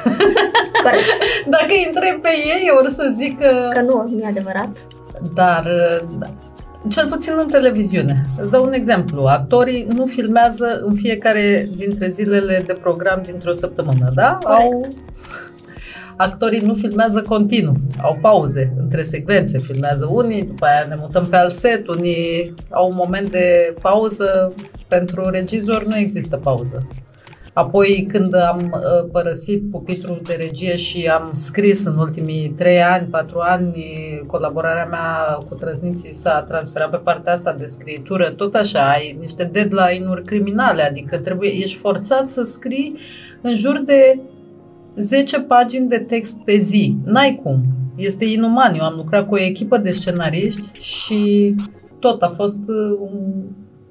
Corect. 0.83 1.05
Dacă 1.57 1.67
îi 1.69 1.91
întreb 1.93 2.21
pe 2.21 2.29
ei, 2.29 2.71
or 2.79 2.89
să 2.89 3.13
zic 3.17 3.39
că... 3.39 3.69
Că 3.73 3.81
nu, 3.81 4.09
nu 4.11 4.19
e 4.19 4.27
adevărat. 4.27 4.77
Dar, 5.35 5.67
da. 6.19 6.27
cel 6.89 7.09
puțin 7.09 7.33
în 7.37 7.49
televiziune. 7.49 8.21
Îți 8.41 8.51
dau 8.51 8.65
un 8.65 8.73
exemplu. 8.73 9.23
Actorii 9.23 9.87
nu 9.95 10.07
filmează 10.07 10.83
în 10.85 10.93
fiecare 10.93 11.69
dintre 11.77 12.09
zilele 12.09 12.63
de 12.67 12.73
program 12.73 13.21
dintr-o 13.25 13.53
săptămână, 13.53 14.11
da? 14.15 14.39
Corect. 14.43 14.63
Au 14.63 14.89
actorii 16.21 16.61
nu 16.61 16.75
filmează 16.75 17.23
continuu, 17.23 17.77
au 18.03 18.19
pauze 18.21 18.73
între 18.79 19.03
secvențe, 19.03 19.59
filmează 19.59 20.09
unii, 20.11 20.43
după 20.43 20.65
aia 20.65 20.87
ne 20.89 20.97
mutăm 20.99 21.27
pe 21.31 21.37
alt 21.37 21.53
set, 21.53 21.87
unii 21.87 22.55
au 22.71 22.87
un 22.87 22.97
moment 22.97 23.31
de 23.31 23.75
pauză, 23.81 24.53
pentru 24.89 25.29
regizor 25.31 25.85
nu 25.85 25.97
există 25.97 26.37
pauză. 26.37 26.89
Apoi, 27.53 28.07
când 28.13 28.35
am 28.35 28.75
uh, 28.75 29.09
părăsit 29.13 29.71
pupitrul 29.71 30.21
de 30.25 30.35
regie 30.35 30.77
și 30.77 31.07
am 31.07 31.31
scris 31.33 31.85
în 31.85 31.99
ultimii 31.99 32.49
trei 32.49 32.83
ani, 32.83 33.07
patru 33.07 33.39
ani, 33.39 33.75
colaborarea 34.27 34.85
mea 34.85 35.39
cu 35.49 35.55
trăsniții 35.55 36.13
s-a 36.13 36.43
transferat 36.43 36.91
pe 36.91 36.97
partea 36.97 37.33
asta 37.33 37.53
de 37.53 37.65
scritură, 37.65 38.31
tot 38.31 38.55
așa, 38.55 38.91
ai 38.91 39.17
niște 39.21 39.45
deadline-uri 39.45 40.25
criminale, 40.25 40.83
adică 40.83 41.19
trebuie, 41.19 41.51
ești 41.51 41.77
forțat 41.77 42.29
să 42.29 42.43
scrii 42.43 42.99
în 43.41 43.57
jur 43.57 43.83
de 43.85 44.21
10 44.97 45.41
pagini 45.41 45.89
de 45.89 45.99
text 45.99 46.45
pe 46.45 46.57
zi. 46.57 46.97
N-ai 47.05 47.41
cum. 47.43 47.65
Este 47.97 48.25
inuman. 48.25 48.75
Eu 48.75 48.85
am 48.85 48.95
lucrat 48.97 49.29
cu 49.29 49.35
o 49.35 49.41
echipă 49.41 49.77
de 49.77 49.91
scenariști 49.91 50.81
și 50.81 51.55
tot 51.99 52.23
a 52.23 52.29
fost 52.29 52.69
un... 53.01 53.43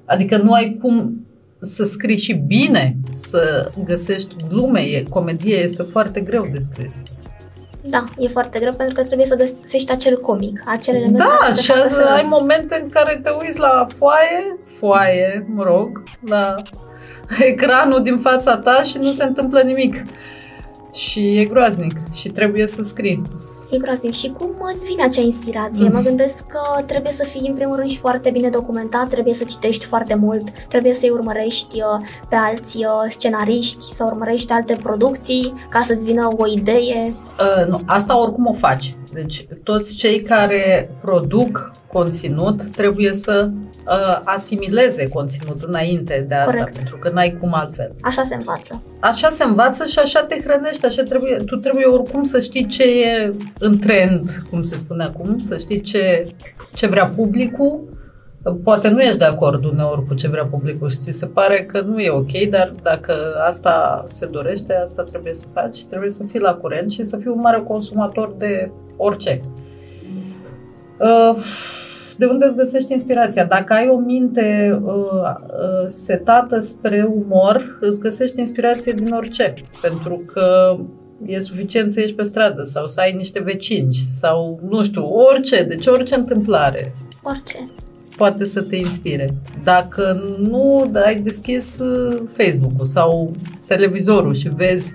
Adică 0.04 0.36
nu 0.36 0.52
ai 0.52 0.78
cum 0.80 1.24
să 1.60 1.84
scrii 1.84 2.18
și 2.18 2.32
bine, 2.32 2.96
să 3.14 3.70
găsești 3.84 4.34
glume, 4.48 4.80
e, 4.80 5.02
comedie 5.10 5.56
este 5.56 5.82
foarte 5.82 6.20
greu 6.20 6.48
de 6.52 6.58
scris. 6.58 7.02
Da, 7.82 8.02
e 8.18 8.28
foarte 8.28 8.58
greu 8.58 8.72
pentru 8.74 8.94
că 8.94 9.02
trebuie 9.02 9.26
să 9.26 9.36
găsești 9.36 9.92
acel 9.92 10.20
comic, 10.20 10.62
acel 10.66 10.94
element 10.94 11.16
Da, 11.16 11.52
și 11.60 11.72
ai 12.14 12.26
momente 12.28 12.80
în 12.82 12.88
care 12.88 13.20
te 13.22 13.30
uiți 13.42 13.58
la 13.58 13.86
foaie, 13.96 14.58
foaie, 14.64 15.46
mă 15.54 15.62
rog, 15.62 16.02
la 16.26 16.54
ecranul 17.38 18.02
din 18.02 18.18
fața 18.18 18.56
ta 18.56 18.82
și 18.82 18.98
nu 18.98 19.10
se 19.10 19.24
întâmplă 19.24 19.60
nimic. 19.60 20.04
Și 20.92 21.38
e 21.38 21.44
groaznic 21.44 21.96
și 22.12 22.28
trebuie 22.28 22.66
să 22.66 22.82
scrii. 22.82 23.22
E 23.70 23.78
groaznic. 23.78 24.12
Și 24.12 24.28
cum 24.28 24.50
îți 24.74 24.84
vine 24.84 25.02
acea 25.02 25.20
inspirație? 25.20 25.84
Mm. 25.84 25.92
Mă 25.92 26.00
gândesc 26.00 26.46
că 26.46 26.82
trebuie 26.86 27.12
să 27.12 27.24
fii 27.24 27.48
în 27.48 27.54
primul 27.54 27.76
rând 27.76 27.90
și 27.90 27.98
foarte 27.98 28.30
bine 28.30 28.48
documentat, 28.48 29.08
trebuie 29.08 29.34
să 29.34 29.44
citești 29.44 29.84
foarte 29.84 30.14
mult, 30.14 30.50
trebuie 30.68 30.94
să-i 30.94 31.10
urmărești 31.10 31.76
uh, 31.76 32.06
pe 32.28 32.36
alți 32.36 32.76
uh, 32.76 32.86
scenariști, 33.08 33.94
să 33.94 34.04
urmărești 34.06 34.52
alte 34.52 34.78
producții 34.82 35.66
ca 35.68 35.80
să-ți 35.80 36.04
vină 36.04 36.28
o 36.36 36.46
idee. 36.46 37.14
Uh, 37.40 37.68
nu, 37.68 37.80
asta 37.86 38.20
oricum 38.20 38.46
o 38.46 38.52
faci. 38.52 38.94
Deci 39.12 39.46
toți 39.62 39.94
cei 39.94 40.22
care 40.22 40.90
produc 41.02 41.70
conținut 41.92 42.62
trebuie 42.62 43.12
să 43.12 43.50
uh, 43.50 44.20
asimileze 44.24 45.08
conținut 45.08 45.62
înainte 45.62 46.24
de 46.28 46.34
asta, 46.34 46.58
Corect. 46.58 46.76
pentru 46.76 46.96
că 46.96 47.10
n-ai 47.10 47.36
cum 47.40 47.54
altfel. 47.54 47.94
Așa 48.00 48.22
se 48.22 48.34
învață. 48.34 48.82
Așa 49.00 49.28
se 49.28 49.44
învață 49.44 49.84
și 49.86 49.98
așa 49.98 50.22
te 50.22 50.40
hrănești, 50.44 50.86
așa 50.86 51.02
trebuie, 51.02 51.36
tu 51.36 51.56
trebuie 51.56 51.84
oricum 51.84 52.22
să 52.22 52.40
știi 52.40 52.66
ce 52.66 52.82
e 52.82 53.34
în 53.58 53.78
trend, 53.78 54.30
cum 54.50 54.62
se 54.62 54.76
spune 54.76 55.04
acum, 55.04 55.38
să 55.38 55.56
știi 55.56 55.80
ce, 55.80 56.26
ce 56.74 56.86
vrea 56.86 57.04
publicul. 57.16 57.98
Poate 58.64 58.88
nu 58.88 59.00
ești 59.00 59.18
de 59.18 59.24
acord 59.24 59.64
uneori 59.64 60.06
cu 60.06 60.14
ce 60.14 60.28
vrea 60.28 60.44
publicul 60.44 60.90
și 60.90 60.96
ți 60.96 61.10
se 61.10 61.26
pare 61.26 61.64
că 61.64 61.80
nu 61.80 61.98
e 61.98 62.10
ok, 62.10 62.32
dar 62.50 62.72
dacă 62.82 63.14
asta 63.48 64.04
se 64.06 64.26
dorește, 64.26 64.74
asta 64.74 65.02
trebuie 65.02 65.34
să 65.34 65.46
faci, 65.54 65.84
trebuie 65.84 66.10
să 66.10 66.24
fii 66.30 66.40
la 66.40 66.54
curent 66.54 66.90
și 66.90 67.04
să 67.04 67.16
fii 67.16 67.30
un 67.30 67.40
mare 67.40 67.64
consumator 67.68 68.34
de 68.38 68.70
orice. 68.96 69.40
Uh, 71.00 71.36
de 72.20 72.26
unde 72.26 72.46
îți 72.46 72.56
găsești 72.56 72.92
inspirația? 72.92 73.44
Dacă 73.44 73.72
ai 73.72 73.88
o 73.88 73.96
minte 73.96 74.80
uh, 74.84 74.92
uh, 74.92 75.86
setată 75.86 76.60
spre 76.60 77.08
umor, 77.14 77.78
îți 77.80 78.00
găsești 78.00 78.38
inspirație 78.38 78.92
din 78.92 79.12
orice. 79.12 79.54
Pentru 79.82 80.22
că 80.32 80.76
e 81.26 81.40
suficient 81.40 81.90
să 81.90 82.00
ieși 82.00 82.14
pe 82.14 82.22
stradă 82.22 82.62
sau 82.62 82.86
să 82.86 83.00
ai 83.00 83.12
niște 83.12 83.40
vecini 83.40 83.94
sau, 83.94 84.60
nu 84.68 84.84
știu, 84.84 85.08
orice, 85.12 85.62
deci 85.62 85.86
orice 85.86 86.14
întâmplare. 86.14 86.92
Orice. 87.22 87.68
Poate 88.16 88.44
să 88.44 88.62
te 88.62 88.76
inspire. 88.76 89.28
Dacă 89.64 90.22
nu 90.38 90.90
ai 91.04 91.20
deschis 91.20 91.78
uh, 91.78 92.22
Facebook-ul 92.32 92.86
sau 92.86 93.32
televizorul 93.66 94.34
și 94.34 94.48
vezi 94.54 94.94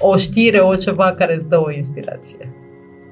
o 0.00 0.16
știre, 0.16 0.58
o 0.58 0.74
ceva 0.74 1.12
care 1.12 1.34
îți 1.34 1.48
dă 1.48 1.60
o 1.60 1.72
inspirație 1.72 2.63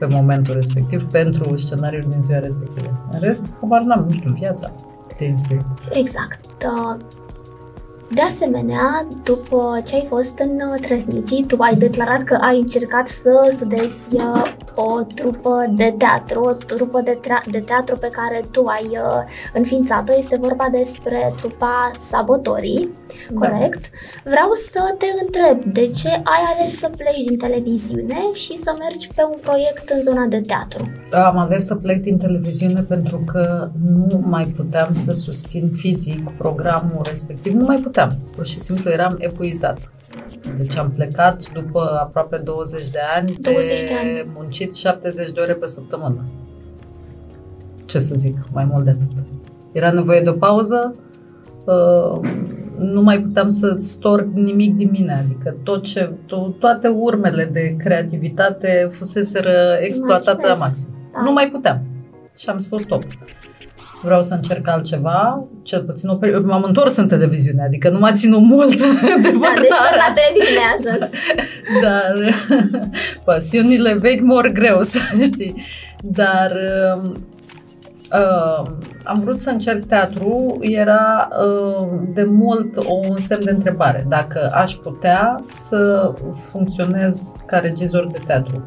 pe 0.07 0.15
momentul 0.15 0.55
respectiv 0.55 1.05
pentru 1.05 1.57
scenariul 1.57 2.07
din 2.09 2.23
ziua 2.23 2.39
respectivă. 2.39 3.07
În 3.11 3.21
rest, 3.21 3.55
habar 3.61 3.81
n-am, 3.81 4.05
nu 4.05 4.11
știu, 4.11 4.33
viața 4.33 4.71
te 5.17 5.25
inspiră. 5.25 5.75
Exact. 5.93 6.41
De 8.15 8.21
asemenea, 8.21 9.07
după 9.25 9.83
ce 9.87 9.95
ai 9.95 10.07
fost 10.09 10.39
în 10.39 10.51
uh, 10.51 10.81
Trăsniții, 10.81 11.45
tu 11.47 11.57
ai 11.59 11.75
declarat 11.75 12.23
că 12.23 12.39
ai 12.41 12.59
încercat 12.59 13.09
să 13.09 13.55
sudezi 13.59 14.15
uh, 14.15 14.43
o 14.75 15.03
trupă 15.15 15.73
de 15.75 15.95
teatru, 15.99 16.41
o 16.41 16.53
trupă 16.53 17.01
de, 17.01 17.19
tra- 17.21 17.51
de 17.51 17.59
teatru 17.59 17.97
pe 17.97 18.09
care 18.13 18.43
tu 18.51 18.65
ai 18.67 18.89
uh, 18.91 19.23
înființat-o. 19.55 20.13
Este 20.17 20.37
vorba 20.41 20.69
despre 20.73 21.35
trupa 21.37 21.91
Sabotorii, 21.99 22.89
da. 23.31 23.49
corect? 23.49 23.85
Vreau 24.25 24.51
să 24.71 24.95
te 24.99 25.07
întreb, 25.23 25.73
de 25.73 25.87
ce 25.87 26.09
ai 26.09 26.43
ales 26.57 26.79
să 26.79 26.91
pleci 26.97 27.25
din 27.29 27.39
televiziune 27.39 28.21
și 28.33 28.57
să 28.57 28.75
mergi 28.79 29.09
pe 29.15 29.23
un 29.31 29.39
proiect 29.43 29.89
în 29.89 30.03
zona 30.03 30.25
de 30.27 30.41
teatru? 30.41 30.89
Am 31.11 31.39
ales 31.39 31.67
să 31.67 31.75
plec 31.75 32.03
din 32.03 32.19
televiziune 32.19 32.81
pentru 32.81 33.25
că 33.33 33.71
nu 34.11 34.23
mai 34.25 34.45
puteam 34.57 34.93
să 34.93 35.13
susțin 35.13 35.71
fizic 35.75 36.31
programul 36.31 37.01
respectiv, 37.05 37.53
nu 37.53 37.65
mai 37.65 37.77
puteam 37.77 38.02
puteam. 38.07 38.21
Pur 38.37 38.45
și 38.47 38.61
simplu 38.61 38.91
eram 38.91 39.17
epuizat. 39.19 39.93
Deci 40.57 40.77
am 40.77 40.91
plecat 40.91 41.53
după 41.53 41.99
aproape 42.01 42.37
20 42.37 42.89
de 42.89 42.99
ani 43.17 43.37
20 43.41 43.69
de 43.69 43.91
ani. 44.03 44.31
muncit 44.35 44.75
70 44.75 45.31
de 45.31 45.41
ore 45.41 45.53
pe 45.55 45.67
săptămână. 45.67 46.25
Ce 47.85 47.99
să 47.99 48.15
zic, 48.15 48.37
mai 48.53 48.65
mult 48.65 48.85
de 48.85 48.91
atât. 48.91 49.25
Era 49.73 49.91
nevoie 49.91 50.21
de 50.21 50.29
o 50.29 50.33
pauză, 50.33 50.95
uh, 51.65 52.21
nu 52.79 53.03
mai 53.03 53.21
puteam 53.21 53.51
să 53.51 53.75
storc 53.79 54.27
nimic 54.33 54.77
din 54.77 54.89
mine, 54.91 55.13
adică 55.13 55.57
tot 55.63 55.83
ce, 55.83 56.11
to- 56.27 56.59
toate 56.59 56.89
urmele 56.89 57.45
de 57.45 57.77
creativitate 57.79 58.89
fuseseră 58.91 59.77
exploatate 59.81 60.47
la 60.47 60.55
maxim. 60.55 60.89
Da. 61.13 61.23
Nu 61.23 61.33
mai 61.33 61.49
puteam. 61.53 61.83
Și 62.37 62.49
am 62.49 62.59
spus 62.59 62.83
stop 62.83 63.03
vreau 64.03 64.23
să 64.23 64.35
încerc 64.35 64.69
altceva, 64.69 65.45
cel 65.63 65.83
puțin 65.83 66.09
o 66.09 66.15
perioadă. 66.15 66.47
M-am 66.47 66.63
întors 66.67 66.97
în 66.97 67.09
televiziune, 67.09 67.63
adică 67.63 67.89
nu 67.89 67.99
m-a 67.99 68.13
ținut 68.13 68.41
mult 68.41 68.77
de 68.77 68.85
Da, 69.23 69.61
deci 69.61 69.71
la 69.97 70.13
televiziune 70.15 70.63
a 70.63 70.91
ajuns. 70.91 71.11
Dar 71.85 72.35
pasiunile 73.25 73.95
vechi 73.95 74.21
mor 74.21 74.47
greu, 74.49 74.81
să 74.81 74.99
știi. 75.23 75.63
Dar 76.01 76.53
uh, 78.13 78.71
am 79.05 79.21
vrut 79.21 79.37
să 79.37 79.51
încerc 79.51 79.85
teatru, 79.85 80.59
era 80.61 81.29
uh, 81.47 81.87
de 82.15 82.25
mult 82.25 82.77
un 82.77 83.19
semn 83.19 83.45
de 83.45 83.51
întrebare, 83.51 84.07
dacă 84.09 84.51
aș 84.53 84.73
putea 84.73 85.45
să 85.47 86.13
funcționez 86.51 87.33
ca 87.47 87.59
regizor 87.59 88.07
de 88.07 88.19
teatru. 88.27 88.63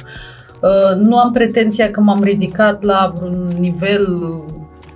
Uh, 0.62 0.96
nu 0.98 1.18
am 1.18 1.32
pretenția 1.32 1.92
că 1.92 2.02
m-am 2.02 2.24
ridicat 2.24 2.84
la 2.84 3.12
vreun 3.16 3.48
nivel 3.60 4.08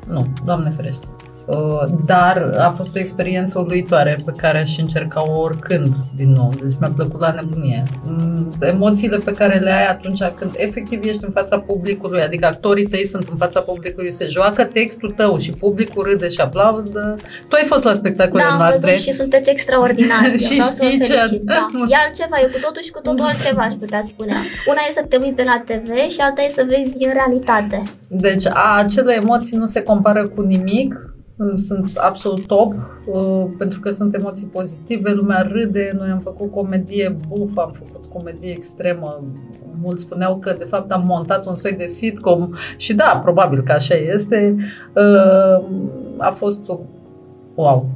nu, 0.10 0.34
Doamne 0.44 0.70
ferește. 0.70 1.08
Uh, 1.50 1.84
dar 2.06 2.50
a 2.58 2.70
fost 2.70 2.96
o 2.96 3.00
experiență 3.00 3.60
uluitoare 3.60 4.18
pe 4.26 4.32
care 4.38 4.60
aș 4.60 4.78
încerca-o 4.78 5.40
oricând 5.40 5.96
din 6.16 6.32
nou. 6.32 6.54
Deci 6.62 6.76
mi-a 6.80 6.92
plăcut 6.96 7.20
la 7.20 7.32
nebunie. 7.32 7.84
Mm, 8.04 8.52
emoțiile 8.62 9.18
pe 9.18 9.32
care 9.32 9.58
le 9.58 9.72
ai 9.72 9.88
atunci 9.88 10.24
când 10.36 10.54
efectiv 10.58 11.06
ești 11.06 11.24
în 11.24 11.32
fața 11.32 11.60
publicului, 11.60 12.22
adică 12.22 12.46
actorii 12.46 12.86
tăi 12.86 13.06
sunt 13.06 13.28
în 13.28 13.38
fața 13.38 13.62
publicului, 13.62 14.12
se 14.12 14.28
joacă 14.30 14.64
textul 14.64 15.12
tău 15.12 15.38
și 15.38 15.52
publicul 15.52 16.04
râde 16.04 16.30
și 16.30 16.40
aplaudă. 16.40 17.16
Tu 17.48 17.56
ai 17.56 17.66
fost 17.66 17.84
la 17.84 17.94
spectacolele 17.94 18.50
da, 18.50 18.58
noastre. 18.58 18.94
și 18.94 19.14
sunteți 19.14 19.50
extraordinari. 19.50 20.38
și 20.48 20.62
știi 20.62 21.02
ce... 21.04 21.40
Da. 21.42 21.70
E 21.88 21.96
altceva, 22.06 22.38
e 22.42 22.46
cu 22.46 22.60
totul 22.62 22.82
și 22.82 22.92
cu 22.92 23.02
totul 23.02 23.26
altceva, 23.30 23.62
aș 23.62 23.74
putea 23.74 24.04
spune. 24.08 24.36
Una 24.68 24.82
e 24.90 24.92
să 24.92 25.06
te 25.10 25.18
uiți 25.22 25.36
de 25.36 25.44
la 25.46 25.64
TV 25.66 25.96
și 26.10 26.20
alta 26.20 26.42
e 26.42 26.50
să 26.50 26.66
vezi 26.68 27.06
în 27.06 27.12
realitate. 27.14 27.84
Deci 28.08 28.46
a, 28.48 28.78
acele 28.78 29.14
emoții 29.22 29.58
nu 29.58 29.66
se 29.66 29.84
compară 29.84 30.28
cu 30.28 30.42
nimic 30.42 31.18
sunt 31.56 31.98
absolut 31.98 32.46
top, 32.46 32.74
uh, 33.06 33.46
pentru 33.58 33.80
că 33.80 33.90
sunt 33.90 34.16
emoții 34.16 34.48
pozitive, 34.48 35.12
lumea 35.12 35.42
râde, 35.42 35.96
noi 35.98 36.10
am 36.10 36.20
făcut 36.20 36.52
comedie 36.52 37.18
buf, 37.28 37.58
am 37.58 37.72
făcut 37.72 38.06
comedie 38.06 38.52
extremă, 38.52 39.18
mulți 39.82 40.04
spuneau 40.04 40.38
că 40.38 40.56
de 40.58 40.66
fapt 40.66 40.92
am 40.92 41.06
montat 41.06 41.46
un 41.46 41.56
soi 41.56 41.72
de 41.72 41.86
sitcom 41.86 42.54
și 42.78 42.96
da, 42.96 43.20
probabil 43.24 43.62
că 43.62 43.72
așa 43.72 43.96
este. 43.96 44.56
Uh, 44.96 45.66
a 46.18 46.32
fost 46.32 46.72
wow. 47.56 47.90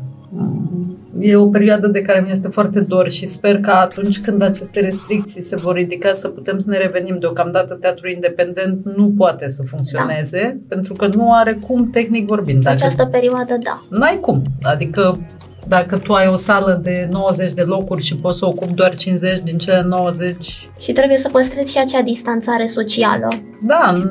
E 1.19 1.35
o 1.35 1.47
perioadă 1.47 1.87
de 1.87 2.01
care 2.01 2.19
mi 2.19 2.31
este 2.31 2.47
foarte 2.47 2.79
dor 2.79 3.09
și 3.09 3.25
sper 3.25 3.59
că 3.59 3.69
atunci 3.69 4.21
când 4.21 4.41
aceste 4.41 4.79
restricții 4.79 5.41
se 5.41 5.55
vor 5.55 5.75
ridica 5.75 6.13
să 6.13 6.27
putem 6.27 6.59
să 6.59 6.69
ne 6.69 6.77
revenim. 6.77 7.17
Deocamdată 7.19 7.73
teatrul 7.73 8.11
independent 8.11 8.95
nu 8.95 9.13
poate 9.17 9.49
să 9.49 9.63
funcționeze 9.63 10.41
da. 10.41 10.75
pentru 10.75 10.93
că 10.93 11.07
nu 11.07 11.33
are 11.33 11.57
cum 11.67 11.89
tehnic 11.89 12.27
vorbind. 12.27 12.63
Dacă 12.63 12.75
Această 12.75 13.05
perioadă, 13.05 13.57
da. 13.63 13.81
N-ai 13.89 14.19
cum. 14.19 14.41
Adică 14.61 15.19
dacă 15.67 15.97
tu 15.97 16.13
ai 16.13 16.27
o 16.27 16.35
sală 16.35 16.79
de 16.83 17.07
90 17.11 17.53
de 17.53 17.61
locuri 17.61 18.01
și 18.01 18.15
poți 18.15 18.37
să 18.37 18.45
ocupi 18.45 18.73
doar 18.73 18.95
50 18.95 19.39
din 19.39 19.57
cele 19.57 19.83
90... 19.87 20.69
Și 20.79 20.91
trebuie 20.91 21.17
să 21.17 21.29
păstrezi 21.29 21.71
și 21.71 21.77
acea 21.77 22.01
distanțare 22.01 22.65
socială. 22.65 23.27
Da, 23.61 24.03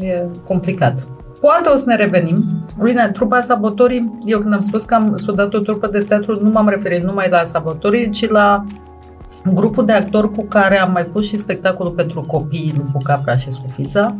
e 0.00 0.24
complicat. 0.44 1.21
Poate 1.42 1.68
o 1.68 1.76
să 1.76 1.84
ne 1.86 1.96
revenim. 1.96 2.36
Bine, 2.82 3.10
trupa 3.12 3.40
Sabotorii, 3.40 4.18
eu 4.24 4.38
când 4.38 4.52
am 4.52 4.60
spus 4.60 4.84
că 4.84 4.94
am 4.94 5.16
studiat 5.16 5.54
o 5.54 5.58
trupă 5.58 5.86
de 5.86 5.98
teatru, 5.98 6.44
nu 6.44 6.50
m-am 6.50 6.68
referit 6.68 7.02
numai 7.02 7.28
la 7.28 7.44
Sabotorii, 7.44 8.10
ci 8.10 8.28
la 8.28 8.64
grupul 9.44 9.84
de 9.84 9.92
actori 9.92 10.30
cu 10.30 10.44
care 10.44 10.78
am 10.78 10.92
mai 10.92 11.02
pus 11.02 11.26
și 11.26 11.36
spectacolul 11.36 11.92
pentru 11.92 12.24
copii, 12.26 12.74
Lupu 12.76 12.98
Capra 13.02 13.36
și 13.36 13.50
Scufița. 13.50 14.16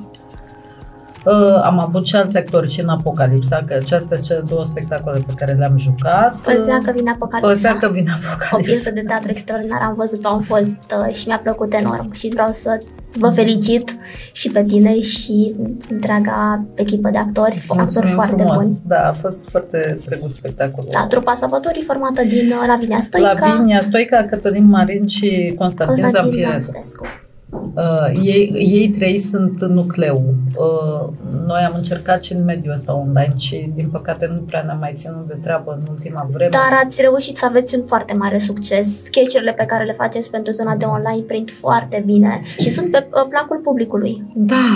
Uh, 1.25 1.61
am 1.63 1.79
avut 1.81 2.07
și 2.07 2.17
alți 2.17 2.37
actori 2.37 2.71
și 2.71 2.81
în 2.81 2.89
Apocalipsa, 2.89 3.65
că 3.67 3.75
acestea 3.75 4.17
sunt 4.17 4.23
cele 4.23 4.43
două 4.49 4.65
spectacole 4.65 5.25
pe 5.27 5.33
care 5.37 5.53
le-am 5.53 5.79
jucat. 5.79 6.37
Păzea 6.37 6.79
că 6.85 6.93
vine 6.97 7.11
Apocalipsa. 7.11 7.51
Păzea 7.51 7.77
că 7.77 7.91
vine 7.93 8.11
Apocalipsa. 8.11 8.57
O 8.57 8.61
piesă 8.61 8.91
de 8.91 9.03
teatru 9.07 9.31
extraordinar, 9.31 9.81
am 9.83 9.95
văzut, 9.97 10.25
am 10.25 10.41
fost 10.41 10.79
uh, 11.09 11.15
și 11.15 11.27
mi-a 11.27 11.39
plăcut 11.43 11.73
enorm 11.73 12.13
și 12.13 12.29
vreau 12.29 12.53
să 12.53 12.79
vă 13.19 13.31
felicit 13.31 13.97
și 14.33 14.51
pe 14.51 14.63
tine 14.63 15.01
și 15.01 15.55
întreaga 15.91 16.65
echipă 16.75 17.11
de 17.11 17.19
actori, 17.19 17.65
actori 17.69 18.13
foarte 18.13 18.35
frumos. 18.37 18.65
buni. 18.65 18.79
Da, 18.87 19.09
a 19.09 19.13
fost 19.13 19.49
foarte 19.49 19.99
drăguț 20.05 20.35
spectacolul. 20.35 20.91
Da, 20.93 21.07
trupa 21.07 21.35
Săbătorii 21.35 21.83
formată 21.83 22.23
din 22.23 22.47
uh, 22.47 22.65
Lavinia 22.67 23.01
Stoica. 23.01 23.47
Lavinia 23.47 23.81
Stoica, 23.81 24.27
Cătălin 24.31 24.69
Marin 24.69 25.07
și 25.07 25.55
Constantin, 25.59 26.03
Constantin 26.03 26.33
Zamfirescu. 26.33 26.73
Zamfirescu. 26.73 27.07
Uh, 27.53 28.21
ei, 28.23 28.53
ei 28.55 28.89
trei 28.89 29.19
sunt 29.19 29.61
nucleu. 29.61 30.35
Uh, 30.55 31.09
noi 31.47 31.61
am 31.61 31.73
încercat 31.77 32.25
și 32.25 32.33
în 32.33 32.45
mediul 32.45 32.73
ăsta 32.73 32.95
online 32.97 33.35
și, 33.37 33.73
din 33.75 33.89
păcate, 33.89 34.31
nu 34.35 34.41
prea 34.41 34.63
ne-am 34.63 34.79
mai 34.79 34.93
ținut 34.95 35.27
de 35.29 35.39
treabă 35.43 35.79
în 35.81 35.87
ultima 35.91 36.29
vreme. 36.33 36.51
Dar 36.51 36.81
ați 36.85 37.01
reușit 37.01 37.37
să 37.37 37.45
aveți 37.45 37.75
un 37.75 37.85
foarte 37.85 38.15
mare 38.15 38.39
succes. 38.39 39.05
Sketchurile 39.05 39.53
pe 39.53 39.65
care 39.65 39.85
le 39.85 39.93
faceți 39.93 40.31
pentru 40.31 40.53
zona 40.53 40.75
de 40.77 40.85
online 40.85 41.23
prind 41.27 41.51
foarte 41.51 42.03
bine 42.07 42.43
și 42.59 42.71
sunt 42.71 42.91
pe 42.91 43.07
uh, 43.11 43.27
placul 43.29 43.61
publicului. 43.63 44.25
Da, 44.35 44.67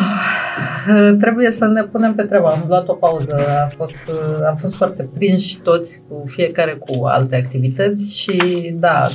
uh, 0.94 1.16
trebuie 1.20 1.50
să 1.50 1.66
ne 1.66 1.82
punem 1.82 2.14
pe 2.14 2.22
treabă. 2.22 2.46
Am 2.46 2.64
luat 2.66 2.88
o 2.88 2.94
pauză, 2.94 3.34
a 3.64 3.68
fost, 3.76 4.08
uh, 4.08 4.46
am 4.48 4.56
fost 4.56 4.74
foarte 4.74 5.08
prinși 5.14 5.60
toți 5.60 6.02
cu 6.08 6.22
fiecare 6.26 6.72
cu 6.72 7.04
alte 7.04 7.36
activități 7.36 8.16
și, 8.16 8.40
da, 8.78 9.08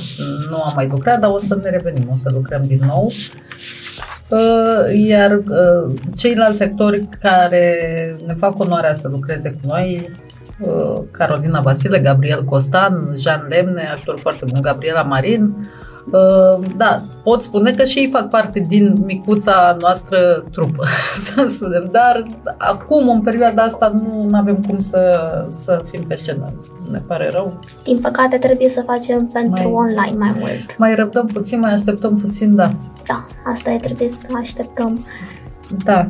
nu 0.50 0.56
am 0.56 0.72
mai 0.74 0.86
lucrat, 0.86 1.20
dar 1.20 1.30
o 1.30 1.38
să 1.38 1.58
ne 1.62 1.70
revenim, 1.70 2.08
o 2.10 2.14
să 2.14 2.30
lucrăm 2.34 2.62
din 2.62 2.80
nou. 2.86 3.12
Uh, 4.32 5.06
iar 5.06 5.32
uh, 5.32 5.92
ceilalți 6.16 6.62
actori 6.62 7.08
care 7.20 7.76
ne 8.26 8.34
fac 8.34 8.58
onoarea 8.58 8.92
să 8.92 9.08
lucreze 9.08 9.50
cu 9.50 9.68
noi, 9.68 10.10
uh, 10.60 11.02
Carolina 11.10 11.60
Vasile, 11.60 11.98
Gabriel 11.98 12.44
Costan, 12.44 13.14
Jean 13.16 13.46
Lemne, 13.48 13.88
actor 13.96 14.18
foarte 14.18 14.44
bun, 14.44 14.60
Gabriela 14.60 15.02
Marin, 15.02 15.42
Uh, 15.50 15.91
da, 16.76 16.96
pot 17.22 17.42
spune 17.42 17.72
că 17.72 17.84
și 17.84 17.98
ei 17.98 18.08
fac 18.08 18.28
parte 18.28 18.60
din 18.60 18.94
micuța 19.04 19.76
noastră 19.80 20.44
trupă, 20.50 20.84
să 21.24 21.46
spunem, 21.46 21.88
dar 21.92 22.26
acum, 22.56 23.08
în 23.08 23.20
perioada 23.20 23.62
asta, 23.62 23.92
nu 23.96 24.26
avem 24.32 24.60
cum 24.68 24.78
să, 24.78 25.30
să 25.48 25.82
fim 25.90 26.04
pe 26.06 26.14
scenă. 26.14 26.52
Ne 26.90 26.98
pare 27.06 27.28
rău. 27.32 27.60
Din 27.84 27.98
păcate, 27.98 28.38
trebuie 28.38 28.68
să 28.68 28.82
facem 28.86 29.26
pentru 29.26 29.70
mai, 29.70 29.72
online 29.72 30.18
mai 30.18 30.36
mult. 30.38 30.78
Mai 30.78 30.94
răbdăm 30.94 31.26
puțin, 31.26 31.58
mai 31.58 31.72
așteptăm 31.72 32.18
puțin, 32.18 32.54
da. 32.54 32.74
Da, 33.06 33.26
asta 33.44 33.70
e, 33.70 33.76
trebuie 33.76 34.08
să 34.08 34.28
așteptăm. 34.36 35.06
Da. 35.84 36.08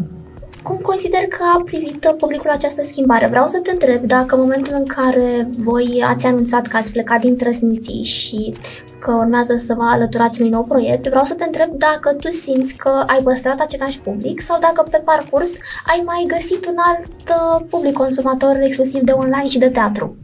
Cum 0.62 0.76
consider 0.76 1.20
că 1.20 1.42
a 1.54 1.62
privit 1.64 2.14
publicul 2.18 2.50
această 2.50 2.82
schimbare? 2.82 3.26
Vreau 3.26 3.46
să 3.46 3.60
te 3.62 3.70
întreb 3.70 4.04
dacă 4.04 4.34
în 4.34 4.40
momentul 4.40 4.74
în 4.78 4.86
care 4.86 5.48
voi 5.58 6.04
ați 6.06 6.26
anunțat 6.26 6.66
că 6.66 6.76
ați 6.76 6.92
plecat 6.92 7.20
din 7.20 7.36
Trăsniții 7.36 8.02
și 8.02 8.52
că 8.98 9.12
urmează 9.12 9.56
să 9.56 9.74
vă 9.74 9.82
alăturați 9.82 10.40
unui 10.40 10.52
nou 10.52 10.64
proiect, 10.64 11.06
vreau 11.08 11.24
să 11.24 11.34
te 11.34 11.44
întreb 11.44 11.68
dacă 11.70 12.12
tu 12.12 12.30
simți 12.30 12.74
că 12.74 13.02
ai 13.06 13.20
păstrat 13.24 13.60
același 13.60 14.00
public 14.00 14.40
sau 14.40 14.58
dacă 14.60 14.84
pe 14.90 15.02
parcurs 15.04 15.50
ai 15.86 16.02
mai 16.04 16.24
găsit 16.26 16.66
un 16.66 16.76
alt 16.76 17.06
uh, 17.28 17.66
public 17.70 17.92
consumator 17.92 18.60
exclusiv 18.60 19.00
de 19.00 19.12
online 19.12 19.48
și 19.48 19.58
de 19.58 19.68
teatru. 19.68 20.16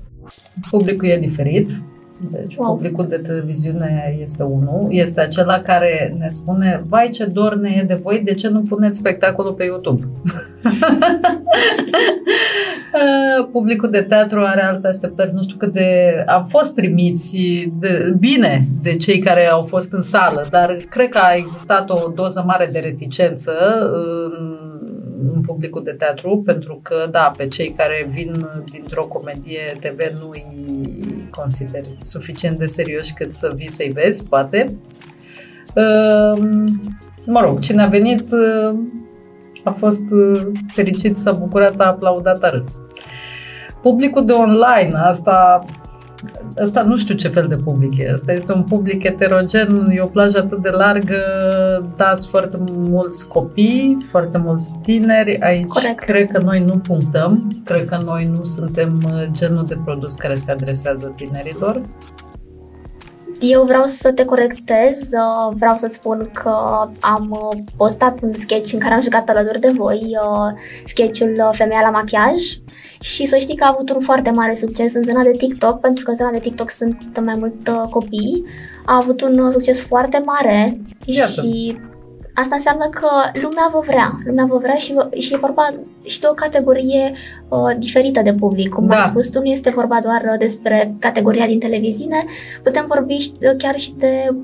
Publicul 0.70 1.09
e 1.09 1.18
diferit, 1.18 1.70
deci 2.31 2.57
wow. 2.57 2.74
publicul 2.74 3.07
de 3.09 3.16
televiziune 3.16 4.16
este 4.20 4.42
unul, 4.42 4.87
este 4.90 5.20
acela 5.20 5.61
care 5.61 6.14
ne 6.18 6.28
spune, 6.28 6.83
vai 6.88 7.11
ce 7.11 7.24
dor 7.24 7.57
ne 7.57 7.70
e 7.81 7.83
de 7.83 8.00
voi, 8.02 8.22
de 8.24 8.35
ce 8.35 8.48
nu 8.48 8.62
puneți 8.62 8.98
spectacolul 8.98 9.52
pe 9.52 9.64
YouTube? 9.64 10.09
publicul 13.52 13.90
de 13.90 14.02
teatru 14.02 14.40
are 14.40 14.62
alte 14.62 14.87
așteptări, 14.87 15.33
nu 15.33 15.42
știu 15.42 15.57
cât 15.57 15.72
de... 15.72 16.22
Am 16.26 16.44
fost 16.44 16.74
primiți 16.74 17.37
de, 17.78 18.14
bine 18.18 18.66
de 18.83 18.96
cei 18.96 19.18
care 19.18 19.46
au 19.46 19.62
fost 19.62 19.92
în 19.92 20.02
sală, 20.02 20.46
dar 20.50 20.76
cred 20.90 21.09
că 21.09 21.18
a 21.18 21.35
existat 21.35 21.90
o 21.90 22.09
doză 22.14 22.44
mare 22.46 22.68
de 22.72 22.78
reticență 22.78 23.52
în 24.24 24.66
în 25.35 25.40
publicul 25.40 25.83
de 25.83 25.90
teatru, 25.90 26.42
pentru 26.44 26.81
că, 26.83 27.09
da, 27.11 27.33
pe 27.37 27.48
cei 27.48 27.74
care 27.76 28.09
vin 28.11 28.46
dintr-o 28.70 29.04
comedie 29.04 29.76
TV 29.81 29.98
nu 30.20 30.28
îi 30.31 30.46
consideri 31.31 31.97
suficient 32.01 32.59
de 32.59 32.67
serioși 32.67 33.12
cât 33.12 33.33
să 33.33 33.53
vii 33.55 33.71
să-i 33.71 33.93
vezi, 33.95 34.25
poate. 34.25 34.79
Ehm, 35.75 36.81
mă 37.27 37.41
rog, 37.41 37.59
cine 37.59 37.83
a 37.83 37.87
venit 37.87 38.29
a 39.64 39.71
fost 39.71 40.03
fericit, 40.75 41.17
s-a 41.17 41.33
bucurat, 41.33 41.81
a 41.81 41.87
aplaudat, 41.87 42.43
a 42.43 42.51
râs. 42.51 42.77
Publicul 43.83 44.25
de 44.25 44.33
online, 44.33 44.93
asta 44.95 45.64
Asta 46.62 46.83
nu 46.83 46.96
știu 46.96 47.14
ce 47.14 47.28
fel 47.28 47.46
de 47.48 47.57
public 47.57 47.98
e. 47.98 48.11
Asta 48.12 48.33
este 48.33 48.52
un 48.52 48.62
public 48.62 49.02
heterogen, 49.02 49.90
e 49.90 50.00
o 50.00 50.07
plajă 50.07 50.38
atât 50.38 50.62
de 50.62 50.70
largă, 50.70 51.20
da, 51.96 52.14
sunt 52.14 52.31
foarte 52.31 52.59
mulți 52.76 53.28
copii, 53.28 53.98
foarte 54.11 54.38
mulți 54.38 54.72
tineri. 54.83 55.40
Aici 55.40 55.68
Corect. 55.68 55.98
cred 55.98 56.31
că 56.31 56.40
noi 56.40 56.64
nu 56.64 56.78
punctăm, 56.78 57.52
cred 57.64 57.88
că 57.88 57.98
noi 58.04 58.31
nu 58.37 58.44
suntem 58.44 59.00
uh, 59.04 59.26
genul 59.31 59.64
de 59.64 59.78
produs 59.85 60.14
care 60.14 60.35
se 60.35 60.50
adresează 60.50 61.12
tinerilor. 61.16 61.83
Eu 63.40 63.62
vreau 63.62 63.85
să 63.87 64.12
te 64.12 64.24
corectez, 64.24 64.96
uh, 64.96 65.54
vreau 65.54 65.76
să 65.76 65.88
spun 65.90 66.31
că 66.33 66.50
am 67.00 67.31
uh, 67.31 67.59
postat 67.76 68.18
un 68.22 68.35
sketch 68.35 68.72
în 68.72 68.78
care 68.78 68.94
am 68.94 69.02
jucat 69.02 69.28
alături 69.28 69.61
de 69.61 69.72
voi, 69.76 70.18
sketchul 70.85 71.50
Femeia 71.52 71.81
la 71.81 71.90
machiaj, 71.90 72.42
și 73.01 73.27
să 73.27 73.37
știi 73.37 73.57
că 73.57 73.65
a 73.65 73.73
avut 73.75 73.91
un 73.91 74.01
foarte 74.01 74.31
mare 74.31 74.55
succes 74.55 74.95
în 74.95 75.03
zona 75.03 75.23
de 75.23 75.31
TikTok, 75.31 75.81
pentru 75.81 76.05
că 76.05 76.11
în 76.11 76.17
zona 76.17 76.31
de 76.31 76.39
TikTok 76.39 76.71
sunt 76.71 77.21
mai 77.25 77.35
mult 77.39 77.69
uh, 77.69 77.91
copii. 77.91 78.45
A 78.85 78.97
avut 78.97 79.21
un 79.21 79.39
uh, 79.39 79.53
succes 79.53 79.83
foarte 79.83 80.23
mare 80.25 80.81
Iată. 81.05 81.31
și 81.31 81.79
asta 82.35 82.55
înseamnă 82.55 82.89
că 82.91 83.09
lumea 83.43 83.69
vă 83.73 83.83
vrea. 83.87 84.19
Lumea 84.25 84.45
vă 84.45 84.59
vrea 84.59 84.75
și, 84.75 84.93
vă, 84.93 85.09
și 85.17 85.35
e 85.35 85.37
vorba 85.37 85.75
și 86.05 86.21
de 86.21 86.27
o 86.31 86.35
categorie 86.35 87.13
uh, 87.49 87.77
diferită 87.79 88.21
de 88.23 88.33
public. 88.33 88.69
Cum 88.69 88.87
da. 88.87 88.97
ai 88.97 89.09
spus 89.09 89.31
tu, 89.31 89.39
nu 89.39 89.45
este 89.45 89.71
vorba 89.71 89.99
doar 90.03 90.23
uh, 90.33 90.39
despre 90.39 90.95
categoria 90.99 91.47
din 91.47 91.59
televiziune, 91.59 92.25
putem 92.63 92.85
vorbi 92.89 93.33
chiar 93.59 93.79
și 93.79 93.93
de, 93.97 94.35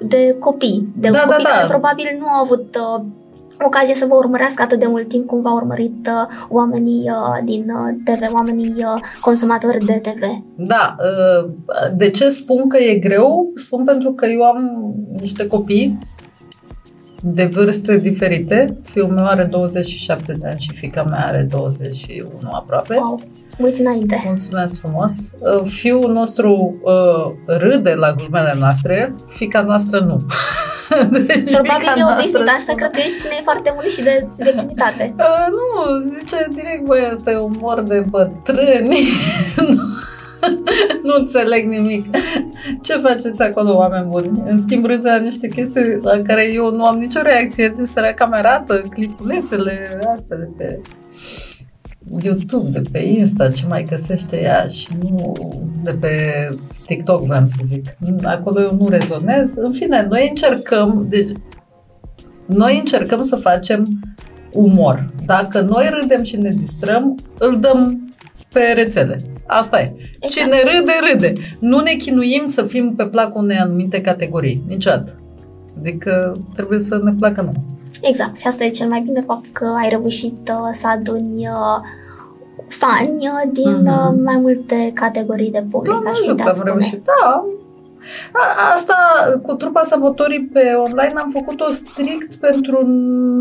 de 0.00 0.36
copii. 0.38 0.88
De 0.96 1.08
da, 1.08 1.18
copii 1.18 1.44
da, 1.44 1.50
da. 1.50 1.54
care 1.56 1.66
probabil 1.68 2.16
nu 2.18 2.26
au 2.26 2.42
avut 2.42 2.76
uh, 2.76 3.04
ocazie 3.64 3.94
să 3.94 4.06
vă 4.08 4.14
urmărească 4.14 4.62
atât 4.62 4.78
de 4.78 4.86
mult 4.86 5.08
timp 5.08 5.26
cum 5.26 5.42
v-au 5.42 5.56
urmărit 5.56 6.06
uh, 6.06 6.46
oamenii 6.48 7.10
uh, 7.10 7.44
din 7.44 7.66
uh, 7.70 7.94
TV, 8.04 8.32
oamenii 8.32 8.74
uh, 8.76 9.00
consumatori 9.20 9.84
de 9.84 10.00
TV. 10.02 10.22
Da. 10.54 10.96
Uh, 10.98 11.50
de 11.96 12.10
ce 12.10 12.28
spun 12.28 12.68
că 12.68 12.76
e 12.76 12.98
greu? 12.98 13.52
Spun 13.56 13.84
pentru 13.84 14.12
că 14.12 14.26
eu 14.26 14.42
am 14.42 14.94
niște 15.20 15.46
copii 15.46 15.98
de 17.22 17.44
vârste 17.44 17.98
diferite. 17.98 18.78
Fiul 18.82 19.08
meu 19.08 19.24
are 19.24 19.44
27 19.44 20.32
de 20.32 20.48
ani 20.48 20.60
și 20.60 20.72
fica 20.72 21.02
mea 21.02 21.26
are 21.26 21.46
21 21.50 22.30
aproape. 22.52 22.94
Wow. 22.94 23.20
Mulți 23.58 23.80
înainte! 23.80 24.22
Mulțumesc 24.26 24.80
frumos! 24.80 25.12
Uh, 25.38 25.62
fiul 25.64 26.12
nostru 26.12 26.78
uh, 26.82 27.56
râde 27.58 27.94
la 27.94 28.12
glumele 28.12 28.54
noastre, 28.58 29.14
fica 29.28 29.62
noastră 29.62 29.98
nu. 30.00 30.16
deci 31.10 31.52
Probabil 31.54 31.88
e 31.96 32.12
obiectiv, 32.12 32.46
asta 32.58 32.74
cred 32.74 32.90
că 32.90 32.98
ține 33.20 33.40
foarte 33.42 33.70
mult 33.74 33.90
și 33.90 34.02
de 34.02 34.26
subiectivitate. 34.36 35.04
Uh, 35.18 35.46
nu, 35.58 36.00
zice 36.00 36.46
direct, 36.50 36.84
băi, 36.84 37.10
asta 37.14 37.30
e 37.30 37.36
umor 37.36 37.82
de 37.82 38.04
bătrâni. 38.10 38.98
nu 41.06 41.14
înțeleg 41.18 41.68
nimic. 41.68 42.04
Ce 42.82 42.96
faceți 42.96 43.42
acolo, 43.42 43.76
oameni 43.76 44.08
buni? 44.08 44.42
În 44.46 44.58
schimb, 44.58 44.86
râde 44.86 45.18
niște 45.22 45.48
chestii 45.48 45.98
la 46.00 46.16
care 46.26 46.52
eu 46.52 46.70
nu 46.70 46.84
am 46.84 46.98
nicio 46.98 47.22
reacție 47.22 47.74
de 47.76 47.84
săraca 47.84 48.14
camerată, 48.24 48.82
clipulețele 48.90 50.00
astea 50.14 50.36
de 50.36 50.48
pe 50.56 50.80
YouTube, 52.22 52.68
de 52.70 52.82
pe 52.92 52.98
Insta, 52.98 53.50
ce 53.50 53.66
mai 53.66 53.82
găsește 53.82 54.40
ea 54.40 54.66
și 54.68 54.88
nu 55.00 55.32
de 55.82 55.96
pe 56.00 56.10
TikTok, 56.86 57.20
vreau 57.20 57.46
să 57.46 57.56
zic. 57.64 57.84
Acolo 58.22 58.60
eu 58.60 58.74
nu 58.74 58.88
rezonez. 58.88 59.54
În 59.56 59.72
fine, 59.72 60.06
noi 60.10 60.26
încercăm, 60.28 61.06
deci, 61.08 61.28
noi 62.46 62.78
încercăm 62.78 63.22
să 63.22 63.36
facem 63.36 63.84
umor. 64.52 65.06
Dacă 65.26 65.60
noi 65.60 65.90
râdem 66.00 66.22
și 66.22 66.36
ne 66.36 66.48
distrăm, 66.48 67.14
îl 67.38 67.58
dăm 67.58 68.14
pe 68.52 68.60
rețele. 68.74 69.16
Asta 69.46 69.80
e. 69.80 69.94
Exact. 70.20 70.32
Cine 70.32 70.56
râde, 70.62 70.92
râde. 71.12 71.32
Nu 71.58 71.80
ne 71.80 71.92
chinuim 71.92 72.42
să 72.46 72.62
fim 72.62 72.94
pe 72.94 73.06
placul 73.06 73.42
unei 73.42 73.56
anumite 73.56 74.00
categorii. 74.00 74.64
Niciodată. 74.66 75.20
Adică 75.78 76.36
trebuie 76.54 76.78
să 76.78 77.00
ne 77.04 77.12
placă 77.18 77.40
nouă. 77.40 77.64
Exact. 78.02 78.36
Și 78.36 78.46
asta 78.46 78.64
e 78.64 78.70
cel 78.70 78.88
mai 78.88 79.00
bine 79.04 79.22
faptul 79.26 79.50
că 79.52 79.64
ai 79.82 79.88
reușit 79.88 80.48
uh, 80.48 80.68
să 80.72 80.86
aduni 80.86 81.46
uh, 81.46 81.80
fani 82.70 83.28
uh, 83.28 83.50
din 83.52 83.76
mm-hmm. 83.76 84.24
mai 84.24 84.36
multe 84.36 84.90
categorii 84.94 85.50
de 85.50 85.64
public, 85.70 86.00
da, 86.02 86.10
aș 86.10 86.18
putea 86.18 86.44
am 86.44 86.52
spune. 86.52 86.70
reușit, 86.70 87.04
da. 87.04 87.44
A, 88.32 88.72
asta 88.74 88.96
cu 89.42 89.54
trupa 89.54 89.82
Sabotorii 89.82 90.50
pe 90.52 90.72
online 90.76 91.20
am 91.20 91.30
făcut-o 91.32 91.70
strict 91.70 92.34
pentru 92.34 92.86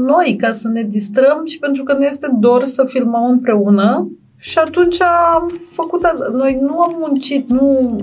noi, 0.06 0.36
ca 0.38 0.52
să 0.52 0.68
ne 0.68 0.82
distrăm 0.82 1.42
și 1.46 1.60
pentru 1.60 1.84
că 1.84 1.94
ne 1.94 2.06
este 2.06 2.28
dor 2.40 2.64
să 2.64 2.84
filmăm 2.88 3.26
împreună 3.26 4.10
și 4.42 4.58
atunci 4.58 5.02
am 5.02 5.50
făcut 5.72 6.04
asta. 6.04 6.30
Noi 6.32 6.60
nu 6.62 6.80
am 6.80 6.96
muncit, 7.00 7.50
nu, 7.50 7.96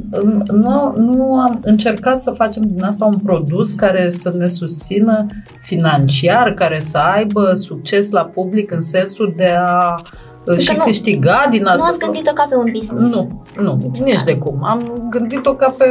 nu, 0.52 0.94
nu 0.96 1.34
am 1.34 1.60
încercat 1.64 2.22
să 2.22 2.30
facem 2.30 2.62
din 2.66 2.82
asta 2.82 3.04
un 3.04 3.18
produs 3.18 3.72
care 3.72 4.08
să 4.08 4.32
ne 4.38 4.46
susțină 4.46 5.26
financiar, 5.60 6.54
care 6.54 6.78
să 6.78 6.98
aibă 6.98 7.52
succes 7.54 8.10
la 8.10 8.24
public 8.24 8.70
în 8.70 8.80
sensul 8.80 9.34
de 9.36 9.48
a 9.58 9.94
uh, 9.94 10.25
și 10.58 10.72
nu, 10.76 10.84
câștiga 10.84 11.46
din 11.50 11.66
asta. 11.66 11.86
Nu 11.86 11.90
ați 11.92 11.98
gândit-o 11.98 12.32
ca 12.32 12.46
pe 12.48 12.56
un 12.56 12.68
business. 12.72 13.14
Nu, 13.14 13.42
nu, 13.62 13.78
nici 14.04 14.22
de 14.22 14.38
cum. 14.38 14.64
Am 14.64 15.06
gândit-o 15.10 15.54
ca 15.54 15.74
pe 15.78 15.84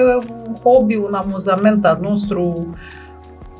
un 0.48 0.54
hobby, 0.64 0.96
un 0.96 1.14
amuzament 1.14 1.86
al 1.86 2.00
nostru, 2.02 2.68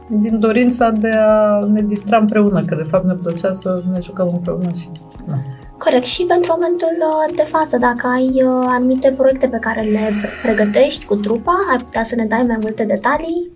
din 0.08 0.40
dorința 0.40 0.90
de 0.90 1.12
a 1.12 1.60
ne 1.72 1.82
distra 1.82 2.18
împreună, 2.18 2.60
că 2.60 2.76
de 2.76 2.88
fapt 2.90 3.06
ne 3.06 3.14
plăcea 3.14 3.52
să 3.52 3.82
ne 3.92 4.00
jucăm 4.02 4.28
împreună 4.32 4.72
și... 4.78 4.90
Na. 5.26 5.38
Corect. 5.78 6.06
Și 6.06 6.24
pentru 6.24 6.52
momentul 6.58 6.96
uh, 7.00 7.36
de 7.36 7.48
față, 7.50 7.78
dacă 7.78 8.08
ai 8.08 8.44
uh, 8.44 8.66
anumite 8.68 9.14
proiecte 9.18 9.48
pe 9.48 9.58
care 9.58 9.82
le 9.82 10.10
pregătești 10.44 11.06
cu 11.06 11.16
trupa, 11.16 11.58
ai 11.72 11.78
putea 11.78 12.04
să 12.04 12.16
ne 12.16 12.26
dai 12.26 12.44
mai 12.48 12.58
multe 12.62 12.84
detalii? 12.84 13.52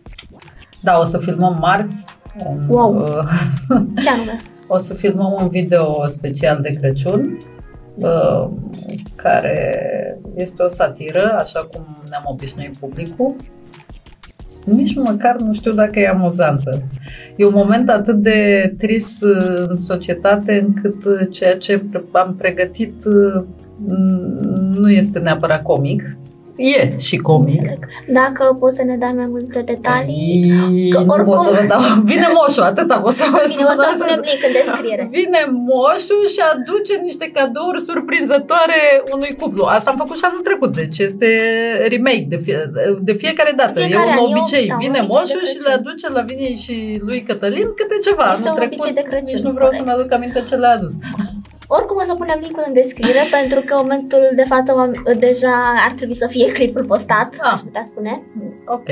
Da, 0.82 1.00
o 1.00 1.04
să 1.04 1.18
filmăm 1.18 1.58
marți. 1.60 2.06
Wow! 2.70 2.96
Uh, 2.96 3.82
Ce 4.02 4.10
anume? 4.10 4.38
O 4.72 4.78
să 4.78 4.94
filmăm 4.94 5.38
un 5.42 5.50
video 5.50 6.06
special 6.06 6.60
de 6.62 6.70
Crăciun 6.70 7.38
care 9.16 9.88
este 10.36 10.64
o 10.64 10.68
satiră, 10.68 11.36
așa 11.38 11.60
cum 11.72 11.84
ne-am 12.10 12.24
obișnuit 12.26 12.78
publicul 12.78 13.36
nici 14.66 14.96
măcar 14.96 15.36
nu 15.40 15.54
știu 15.54 15.72
dacă 15.72 16.00
e 16.00 16.08
amuzantă. 16.08 16.84
E 17.36 17.46
un 17.46 17.54
moment 17.56 17.90
atât 17.90 18.16
de 18.16 18.74
trist 18.78 19.24
în 19.68 19.78
societate 19.78 20.66
încât 20.68 21.32
ceea 21.32 21.58
ce 21.58 21.84
am 22.12 22.36
pregătit 22.36 23.04
nu 24.74 24.90
este 24.90 25.20
neapărat 25.20 25.62
comic. 25.62 26.18
E 26.60 26.94
și 27.08 27.18
comic. 27.18 27.60
Înțeleg. 27.60 27.82
Dacă 28.20 28.44
poți 28.60 28.76
să 28.76 28.84
ne 28.90 28.96
dai 29.04 29.14
mai 29.22 29.30
multe 29.36 29.60
detalii. 29.72 30.52
Că 30.94 31.00
oricum... 31.08 31.34
pot 31.34 31.42
să 31.48 31.52
vă 31.58 31.64
dau. 31.72 31.82
Vine 32.12 32.28
moșul, 32.38 32.64
atâta 32.72 32.96
o 33.10 33.12
să 33.20 33.26
vă 33.34 33.44
spun. 33.54 33.66
Bine, 33.66 33.82
o 33.82 33.84
să 33.90 33.96
punem 34.02 34.22
link 34.30 34.42
în 34.48 34.54
descriere. 34.60 35.04
Vine 35.18 35.42
moșul 35.72 36.24
și 36.34 36.42
aduce 36.52 36.94
niște 37.08 37.26
cadouri 37.36 37.86
surprinzătoare 37.90 38.82
unui 39.16 39.32
cuplu. 39.40 39.64
Asta 39.76 39.90
am 39.92 40.00
făcut 40.04 40.18
și 40.20 40.26
anul 40.30 40.44
trecut, 40.50 40.72
deci 40.82 40.98
este 41.10 41.30
remake 41.94 42.26
de, 42.34 42.38
fie, 42.46 42.60
de 43.10 43.14
fiecare 43.24 43.54
dată. 43.62 43.76
De 43.80 43.86
fiecare 43.86 44.10
e 44.10 44.20
un 44.20 44.26
obicei. 44.28 44.68
Eu, 44.68 44.74
da, 44.74 44.82
Vine 44.84 45.00
obicei 45.00 45.16
moșul 45.16 45.44
și 45.52 45.60
le 45.66 45.72
aduce 45.80 46.06
la 46.18 46.22
Vine 46.30 46.50
și 46.66 46.76
lui 47.08 47.20
Cătălin 47.28 47.68
câte 47.80 47.98
ceva. 48.08 48.28
Este 48.36 48.48
anul 48.48 48.60
trecut, 48.60 48.90
de 49.00 49.04
Crăciun, 49.10 49.30
nici 49.32 49.46
nu 49.48 49.52
vreau 49.58 49.72
să-mi 49.78 49.92
aduc 49.96 50.10
aminte 50.18 50.40
ce 50.50 50.56
le-a 50.62 50.74
adus. 50.78 50.94
Oricum 51.72 51.98
o 51.98 52.04
să 52.04 52.16
punem 52.16 52.40
linkul 52.42 52.64
în 52.68 52.74
descriere 52.74 53.24
pentru 53.40 53.60
că 53.66 53.74
în 53.74 53.80
momentul 53.82 54.30
de 54.36 54.44
față 54.44 54.92
deja 55.20 55.74
ar 55.88 55.94
trebui 55.96 56.16
să 56.16 56.28
fie 56.28 56.52
clipul 56.52 56.86
postat, 56.86 57.38
ah. 57.40 57.52
aș 57.54 57.60
putea 57.60 57.84
spune. 57.84 58.22
Ok. 58.66 58.88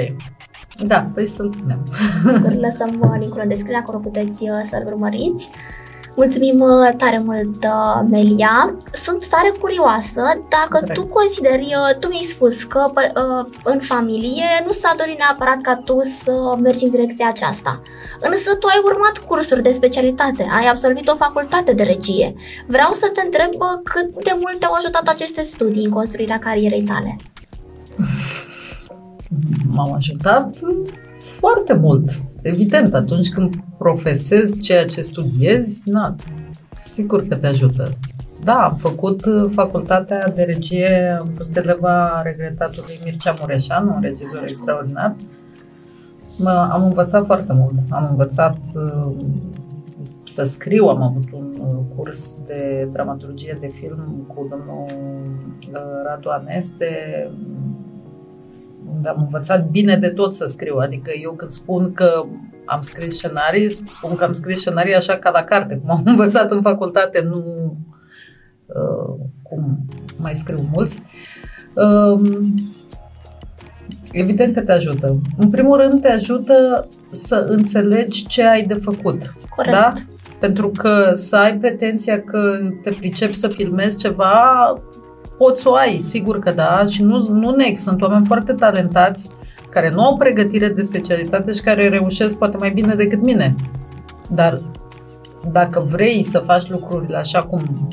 Da, 0.84 1.12
păi 1.14 1.26
să-l 1.26 1.50
punem. 1.60 1.84
lăsăm 2.66 3.00
uh, 3.02 3.18
linkul 3.20 3.42
în 3.44 3.48
descriere, 3.48 3.78
acolo 3.78 3.98
puteți 3.98 4.44
uh, 4.44 4.62
să-l 4.64 4.84
urmăriți. 4.86 5.50
Mulțumim 6.22 6.60
uh, 6.60 6.96
tare 6.98 7.20
mult, 7.26 7.64
uh, 7.64 8.02
Melia. 8.10 8.76
Sunt 8.94 9.28
tare 9.30 9.52
curioasă 9.60 10.22
dacă 10.50 10.80
Drag. 10.84 10.98
tu 10.98 11.06
consideri, 11.06 11.76
uh, 11.82 12.00
tu 12.00 12.08
mi-ai 12.08 12.24
spus 12.24 12.64
că 12.64 12.84
în 13.64 13.80
familie 13.80 14.50
nu 14.66 14.72
s-a 14.72 14.94
dorit 14.98 15.18
neapărat 15.18 15.62
ca 15.62 15.76
tu 15.76 16.00
să 16.02 16.58
mergi 16.62 16.84
în 16.84 16.90
direcția 16.92 17.28
aceasta. 17.28 17.82
Însă 18.20 18.56
tu 18.56 18.68
ai 18.68 18.82
urmat 18.84 19.18
cursuri 19.28 19.62
de 19.62 19.72
specialitate, 19.72 20.48
ai 20.52 20.66
absolvit 20.66 21.08
o 21.08 21.16
facultate 21.16 21.74
de 21.74 21.84
regie. 21.84 22.36
Vreau 22.68 22.94
să 22.94 23.12
te 23.14 23.22
întreb 23.26 23.52
cât 23.84 24.24
de 24.24 24.38
mult 24.42 24.60
te-au 24.60 24.74
ajutat 24.74 25.08
aceste 25.08 25.42
studii 25.42 25.86
în 25.86 25.92
construirea 25.92 26.40
carierei 26.40 26.84
tale. 26.84 27.16
M-au 29.68 29.94
ajutat 29.94 30.56
foarte 31.24 31.74
mult. 31.74 32.10
Evident, 32.48 32.94
atunci 32.94 33.30
când 33.30 33.56
profesezi 33.78 34.60
ceea 34.60 34.86
ce 34.86 35.02
studiezi, 35.02 35.90
na, 35.90 36.16
sigur 36.74 37.28
că 37.28 37.36
te 37.36 37.48
ajută. 37.48 37.98
Da, 38.44 38.54
am 38.54 38.76
făcut 38.76 39.26
uh, 39.26 39.50
facultatea 39.52 40.30
de 40.36 40.44
regie, 40.44 41.18
am 41.20 41.32
fost 41.36 41.56
eleva 41.56 42.22
regretatului 42.22 43.00
Mircea 43.04 43.36
Mureșan, 43.40 43.88
un 43.88 44.02
regizor 44.02 44.44
extraordinar. 44.48 45.16
Mă, 46.38 46.70
am 46.72 46.84
învățat 46.84 47.26
foarte 47.26 47.54
mult. 47.54 47.74
Am 47.90 48.08
învățat 48.10 48.58
uh, 48.76 49.12
să 50.24 50.44
scriu, 50.44 50.86
am 50.86 51.02
avut 51.02 51.32
un 51.32 51.60
uh, 51.60 51.96
curs 51.96 52.36
de 52.46 52.90
dramaturgie 52.92 53.58
de 53.60 53.68
film 53.68 54.26
cu 54.28 54.48
domnul 54.50 54.86
uh, 54.88 55.80
Radu 56.06 56.30
Aneste, 56.30 56.88
unde 57.24 57.87
am 59.06 59.22
învățat 59.22 59.70
bine 59.70 59.96
de 59.96 60.10
tot 60.10 60.34
să 60.34 60.46
scriu. 60.46 60.78
Adică 60.78 61.12
eu 61.22 61.32
când 61.32 61.52
spun 61.52 61.94
că 61.94 62.26
am 62.66 62.82
scris 62.82 63.14
scenarii, 63.14 63.70
spun 63.70 64.16
că 64.16 64.24
am 64.24 64.32
scris 64.32 64.60
scenarii 64.60 64.96
așa 64.96 65.16
ca 65.16 65.30
la 65.30 65.44
carte, 65.44 65.76
cum 65.76 65.90
am 65.90 66.02
învățat 66.14 66.52
în 66.52 66.62
facultate, 66.62 67.22
nu 67.22 67.44
uh, 68.66 69.16
cum 69.42 69.86
mai 70.18 70.36
scriu 70.36 70.70
mulți. 70.74 71.02
Uh, 71.74 72.20
evident 74.12 74.56
că 74.56 74.62
te 74.62 74.72
ajută. 74.72 75.22
În 75.38 75.50
primul 75.50 75.78
rând 75.78 76.02
te 76.02 76.12
ajută 76.12 76.88
să 77.12 77.46
înțelegi 77.50 78.28
ce 78.28 78.44
ai 78.44 78.66
de 78.66 78.74
făcut. 78.74 79.36
Corect. 79.56 79.76
Da? 79.76 79.94
Pentru 80.40 80.70
că 80.70 81.12
să 81.14 81.36
ai 81.36 81.58
pretenția 81.58 82.22
că 82.22 82.60
te 82.84 82.90
pricepi 82.90 83.34
să 83.34 83.48
filmezi 83.48 83.98
ceva, 83.98 84.56
poți 85.38 85.62
să 85.62 85.70
o 85.70 85.74
ai, 85.74 86.00
sigur 86.02 86.40
că 86.40 86.52
da, 86.52 86.86
și 86.90 87.04
nu, 87.04 87.28
nu 87.32 87.52
nex, 87.52 87.82
sunt 87.82 88.02
oameni 88.02 88.26
foarte 88.26 88.54
talentați 88.54 89.30
care 89.70 89.90
nu 89.94 90.02
au 90.02 90.18
pregătire 90.18 90.70
de 90.70 90.82
specialitate 90.82 91.52
și 91.52 91.62
care 91.62 91.90
reușesc 91.90 92.38
poate 92.38 92.58
mai 92.60 92.72
bine 92.72 92.94
decât 92.94 93.26
mine. 93.26 93.54
Dar 94.30 94.56
dacă 95.52 95.88
vrei 95.90 96.24
să 96.24 96.40
faci 96.40 96.70
lucrurile 96.70 97.18
așa 97.18 97.44
cum 97.44 97.90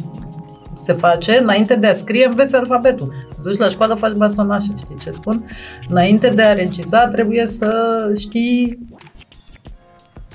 se 0.74 0.92
face, 0.92 1.38
înainte 1.42 1.74
de 1.74 1.86
a 1.86 1.92
scrie, 1.92 2.26
înveți 2.26 2.56
alfabetul. 2.56 3.12
Te 3.28 3.40
duci 3.42 3.58
la 3.58 3.68
școală, 3.68 3.94
faci 3.94 4.16
bastonașe, 4.16 4.72
știi 4.76 4.96
ce 5.02 5.10
spun? 5.10 5.44
Înainte 5.88 6.28
de 6.28 6.42
a 6.42 6.52
regiza, 6.52 7.08
trebuie 7.08 7.46
să 7.46 7.96
știi 8.18 8.78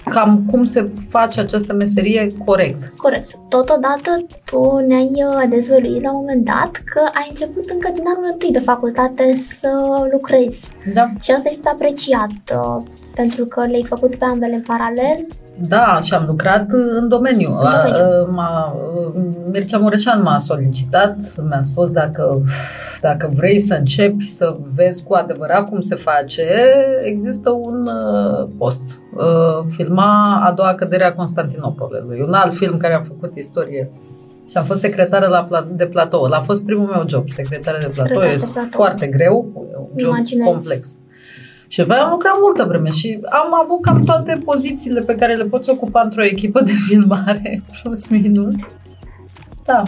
cam 0.10 0.44
cum 0.52 0.64
se 0.64 0.92
face 1.10 1.40
această 1.40 1.74
meserie 1.74 2.28
corect. 2.46 2.94
Corect. 2.96 3.30
Totodată, 3.50 4.26
tu 4.46 4.78
ne-ai 4.88 5.12
uh, 5.16 5.50
dezvăluit 5.50 6.02
la 6.02 6.12
un 6.12 6.18
moment 6.18 6.46
dat 6.46 6.72
că 6.86 7.02
ai 7.14 7.28
început 7.30 7.70
încă 7.70 7.92
din 7.94 8.04
anul 8.16 8.30
întâi 8.32 8.52
de 8.52 8.60
facultate 8.60 9.36
să 9.36 9.70
lucrezi. 10.12 10.72
Da. 10.94 11.12
Și 11.22 11.32
asta 11.32 11.50
este 11.50 11.70
apreciat 11.70 12.32
uh, 12.54 12.84
pentru 13.16 13.46
că 13.46 13.62
le-ai 13.68 13.86
făcut 13.88 14.16
pe 14.16 14.26
ambele 14.26 14.56
în 14.56 14.62
paralel. 14.62 15.28
Da, 15.68 16.00
și 16.02 16.14
am 16.14 16.24
lucrat 16.28 16.66
în 17.00 17.08
domeniu. 17.08 17.50
În 17.50 17.70
domeniu. 18.26 19.48
Mircea 19.52 19.78
Mureșan 19.78 20.22
m-a 20.22 20.38
solicitat, 20.38 21.18
mi-a 21.50 21.62
spus 21.62 21.92
dacă, 21.92 22.42
dacă 23.02 23.32
vrei 23.36 23.60
să 23.60 23.74
începi 23.74 24.26
să 24.28 24.58
vezi 24.76 25.04
cu 25.04 25.14
adevărat 25.14 25.70
cum 25.70 25.80
se 25.82 25.96
face, 25.96 26.46
există 27.04 27.50
un 27.50 27.88
uh, 27.88 28.48
post. 28.58 29.00
Uh, 29.18 29.66
filma 29.70 30.44
a 30.46 30.52
doua 30.52 30.74
cădere 30.74 31.04
a 31.04 31.14
Constantinopolului, 31.14 32.22
un 32.28 32.34
alt 32.34 32.54
film 32.54 32.78
care 32.78 32.94
a 32.94 33.02
făcut 33.02 33.36
istorie 33.36 33.92
și 34.50 34.58
am 34.58 34.64
fost 34.64 34.80
secretară 34.80 35.28
la, 35.28 35.66
de 35.72 35.86
platou. 35.86 36.24
A 36.24 36.40
fost 36.40 36.66
primul 36.66 36.86
meu 36.86 37.04
job, 37.08 37.30
secretară 37.30 37.78
de 37.78 37.88
platou. 37.96 38.06
Secretar 38.06 38.28
de 38.30 38.34
Este 38.34 38.52
platou. 38.52 38.70
foarte 38.72 39.08
greu, 39.08 39.52
un 39.54 39.66
job 39.98 40.10
Imaginez. 40.16 40.48
complex. 40.48 40.98
Și 41.72 41.84
pe 41.84 41.94
aia 41.94 42.04
am 42.04 42.12
lucrat 42.12 42.34
multă 42.42 42.64
vreme 42.68 42.90
și 42.90 43.20
am 43.30 43.54
avut 43.64 43.82
cam 43.82 44.04
toate 44.04 44.42
pozițiile 44.46 45.00
pe 45.00 45.16
care 45.16 45.36
le 45.36 45.44
poți 45.44 45.70
ocupa 45.70 46.02
într-o 46.04 46.24
echipă 46.24 46.62
de 46.62 46.72
filmare, 46.88 47.64
plus 47.82 48.08
minus. 48.08 48.56
Da, 49.66 49.84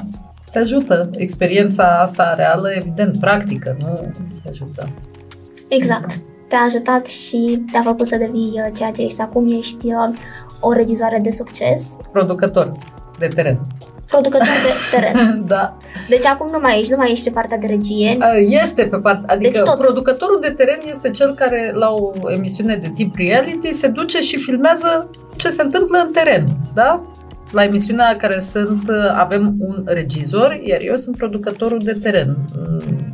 te 0.51 0.59
ajută. 0.59 1.09
Experiența 1.13 1.99
asta 2.01 2.33
reală, 2.35 2.69
evident, 2.75 3.17
practică, 3.19 3.77
nu 3.79 4.11
te 4.43 4.49
ajută. 4.49 4.89
Exact. 5.69 6.11
Te-a 6.47 6.59
ajutat 6.59 7.05
și 7.05 7.63
te-a 7.71 7.81
făcut 7.81 8.07
să 8.07 8.15
devii 8.15 8.51
uh, 8.53 8.71
ceea 8.75 8.91
ce 8.91 9.01
ești 9.01 9.21
acum. 9.21 9.57
Ești 9.57 9.85
uh, 9.85 10.17
o 10.59 10.71
regizoare 10.71 11.19
de 11.19 11.31
succes, 11.31 11.97
Producător 12.11 12.71
de 13.19 13.27
teren. 13.27 13.59
Producător 14.11 14.47
de 14.47 14.71
teren. 14.97 15.43
da. 15.47 15.77
Deci 16.09 16.25
acum 16.25 16.47
nu 16.51 16.59
mai 16.61 16.79
ești, 16.79 16.91
nu 16.91 16.97
mai 16.97 17.11
ești 17.11 17.23
pe 17.23 17.31
partea 17.31 17.57
de 17.57 17.67
regie. 17.67 18.17
Este 18.47 18.83
pe 18.83 18.97
partea, 18.97 19.23
adică 19.33 19.51
Deci 19.51 19.61
tot. 19.61 19.79
producătorul 19.79 20.39
de 20.41 20.49
teren 20.49 20.79
este 20.89 21.09
cel 21.09 21.33
care 21.33 21.71
la 21.75 21.89
o 21.93 22.11
emisiune 22.31 22.75
de 22.75 22.91
tip 22.95 23.15
reality 23.15 23.73
se 23.73 23.87
duce 23.87 24.19
și 24.19 24.37
filmează 24.37 25.09
ce 25.35 25.49
se 25.49 25.61
întâmplă 25.61 25.97
în 25.97 26.11
teren, 26.11 26.43
da? 26.73 27.05
La 27.51 27.63
emisiunea 27.63 28.15
care 28.17 28.39
sunt, 28.39 28.83
avem 29.13 29.55
un 29.59 29.81
regizor, 29.85 30.59
iar 30.63 30.79
eu 30.81 30.95
sunt 30.95 31.17
producătorul 31.17 31.79
de 31.83 31.91
teren. 32.01 32.37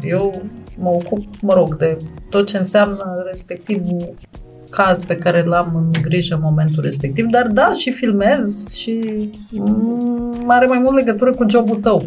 Eu 0.01 0.41
mă 0.79 0.89
ocup, 0.89 1.23
mă 1.41 1.53
rog, 1.53 1.75
de 1.75 1.97
tot 2.29 2.47
ce 2.47 2.57
înseamnă 2.57 3.23
respectivul 3.27 4.13
caz 4.69 5.03
pe 5.03 5.15
care 5.15 5.43
l-am 5.43 5.71
în 5.75 6.01
grijă 6.01 6.35
în 6.35 6.41
momentul 6.43 6.83
respectiv, 6.83 7.25
dar 7.25 7.47
da, 7.47 7.71
și 7.71 7.91
filmez 7.91 8.73
și 8.75 8.99
mm, 9.51 10.43
are 10.47 10.65
mai 10.65 10.79
mult 10.83 10.95
legătură 10.95 11.29
cu 11.31 11.45
jobul 11.49 11.77
tău. 11.77 12.03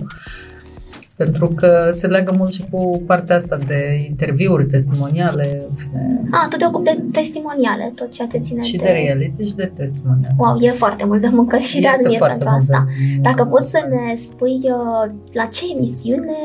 Pentru 1.16 1.52
că 1.56 1.88
se 1.90 2.06
leagă 2.06 2.34
mult 2.38 2.52
și 2.52 2.64
cu 2.70 3.02
partea 3.06 3.36
asta 3.36 3.58
de 3.66 4.06
interviuri, 4.08 4.66
testimoniale 4.66 5.62
în 5.68 5.74
fine, 5.76 6.22
A, 6.30 6.46
tu 6.50 6.56
te 6.56 6.66
ocupi 6.66 6.84
de 6.84 7.02
testimoniale, 7.12 7.90
tot 7.94 8.10
ceea 8.10 8.28
ce 8.28 8.38
ține 8.38 8.62
și 8.62 8.76
de... 8.76 8.84
de 8.84 8.90
reality 8.90 9.44
și 9.46 9.54
de 9.54 9.72
testimoniale. 9.76 10.34
Wow, 10.38 10.58
e 10.60 10.70
foarte 10.70 11.04
mult 11.04 11.20
de 11.20 11.28
muncă 11.32 11.56
și 11.56 11.80
te 11.80 11.86
Este 11.86 12.02
admir 12.02 12.18
foarte 12.18 12.36
pentru 12.36 12.50
mult 12.50 12.66
de 12.66 12.74
asta. 12.74 12.86
muncă. 12.88 13.20
Dacă 13.28 13.44
poți 13.44 13.70
să 13.70 13.88
ne 13.90 14.14
spui 14.14 14.60
uh, 14.62 15.10
la 15.32 15.44
ce 15.44 15.64
emisiune 15.74 16.36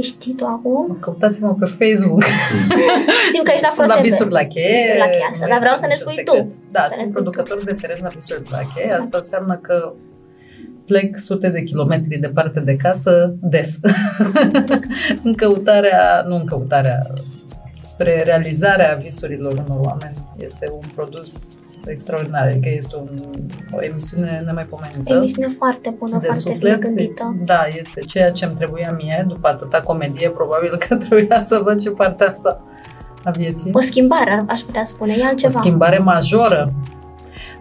ești 0.00 0.34
tu 0.34 0.44
acum? 0.46 0.96
Căutați-mă 1.00 1.54
pe 1.60 1.66
Facebook. 1.66 2.22
Știm 3.28 3.42
că 3.42 3.50
ești 3.54 3.66
la 3.68 3.72
sunt 3.74 3.86
la 3.86 3.94
ProTV. 3.94 4.10
Visuri 4.10 4.30
la 4.30 4.44
cheie. 4.44 4.76
Visuri 4.80 4.98
la 4.98 5.08
cheie, 5.14 5.28
așa, 5.32 5.44
nu 5.44 5.50
dar 5.52 5.58
vreau 5.58 5.74
este 5.74 5.84
să 5.84 5.90
ne 5.90 5.96
niciun 5.96 6.10
spui 6.12 6.24
secret. 6.24 6.48
tu. 6.48 6.54
Da, 6.70 6.80
Să 6.80 6.86
ne 6.88 6.94
sunt 6.94 7.08
spui 7.08 7.22
producător 7.22 7.64
de 7.64 7.74
teren 7.80 7.98
la 8.02 8.08
Visuri 8.08 8.42
la 8.50 8.58
cheie. 8.58 8.84
Super. 8.84 8.98
Asta 8.98 9.16
înseamnă 9.16 9.54
că 9.56 9.92
plec 10.86 11.18
sute 11.18 11.48
de 11.48 11.62
kilometri 11.62 12.16
departe 12.18 12.60
de 12.60 12.76
casă 12.76 13.34
des. 13.40 13.78
în 15.26 15.32
căutarea, 15.34 16.24
nu 16.28 16.34
în 16.34 16.44
căutarea, 16.44 16.98
spre 17.80 18.22
realizarea 18.22 18.98
visurilor 19.02 19.52
unor 19.52 19.80
oameni. 19.86 20.16
Este 20.38 20.68
un 20.72 20.82
produs 20.94 21.32
extraordinar, 21.90 22.46
adică 22.46 22.68
este 22.76 22.96
un, 22.96 23.08
o 23.72 23.78
emisiune 23.80 24.42
nemaipomenită. 24.46 25.12
Emisiune 25.14 25.48
foarte 25.58 25.94
bună, 25.98 26.18
de 26.18 26.26
foarte 26.26 26.42
bine 26.44 26.54
suflet. 26.54 26.80
gândită. 26.80 27.36
Da, 27.44 27.60
este 27.78 28.00
ceea 28.00 28.30
ce 28.30 28.44
îmi 28.44 28.54
trebuia 28.54 28.92
mie 28.96 29.24
după 29.28 29.48
atâta 29.48 29.80
comedie, 29.80 30.28
probabil 30.30 30.78
că 30.88 30.96
trebuia 31.06 31.40
să 31.40 31.60
văd 31.64 31.80
și 31.80 31.90
partea 31.90 32.26
asta 32.26 32.62
a 33.24 33.30
vieții. 33.30 33.70
O 33.74 33.80
schimbare, 33.80 34.44
aș 34.48 34.60
putea 34.60 34.84
spune, 34.84 35.14
e 35.18 35.22
O 35.22 35.26
altceva. 35.26 35.58
schimbare 35.58 35.98
majoră. 35.98 36.72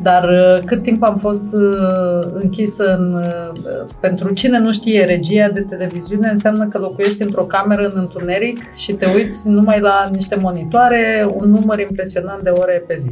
Dar 0.02 0.24
uh, 0.24 0.64
cât 0.66 0.84
timp 0.84 1.04
am 1.04 1.16
fost 1.16 1.44
uh, 1.54 2.32
închisă 2.34 2.96
în... 2.98 3.14
uh, 3.14 3.88
Pentru 4.00 4.34
cine 4.34 4.60
nu 4.60 4.72
știe, 4.72 5.06
regia 5.06 5.50
de 5.50 5.62
televiziune 5.62 6.30
înseamnă 6.30 6.68
că 6.68 6.78
locuiești 6.78 7.22
într-o 7.22 7.44
cameră 7.44 7.88
în 7.88 7.92
întuneric 8.00 8.74
și 8.76 8.92
te 8.94 9.06
uiți 9.16 9.50
numai 9.50 9.80
la 9.80 10.10
niște 10.12 10.36
monitoare, 10.36 11.28
un 11.34 11.50
număr 11.50 11.80
impresionant 11.80 12.44
de 12.44 12.50
ore 12.50 12.84
pe 12.88 12.96
zi. 13.00 13.12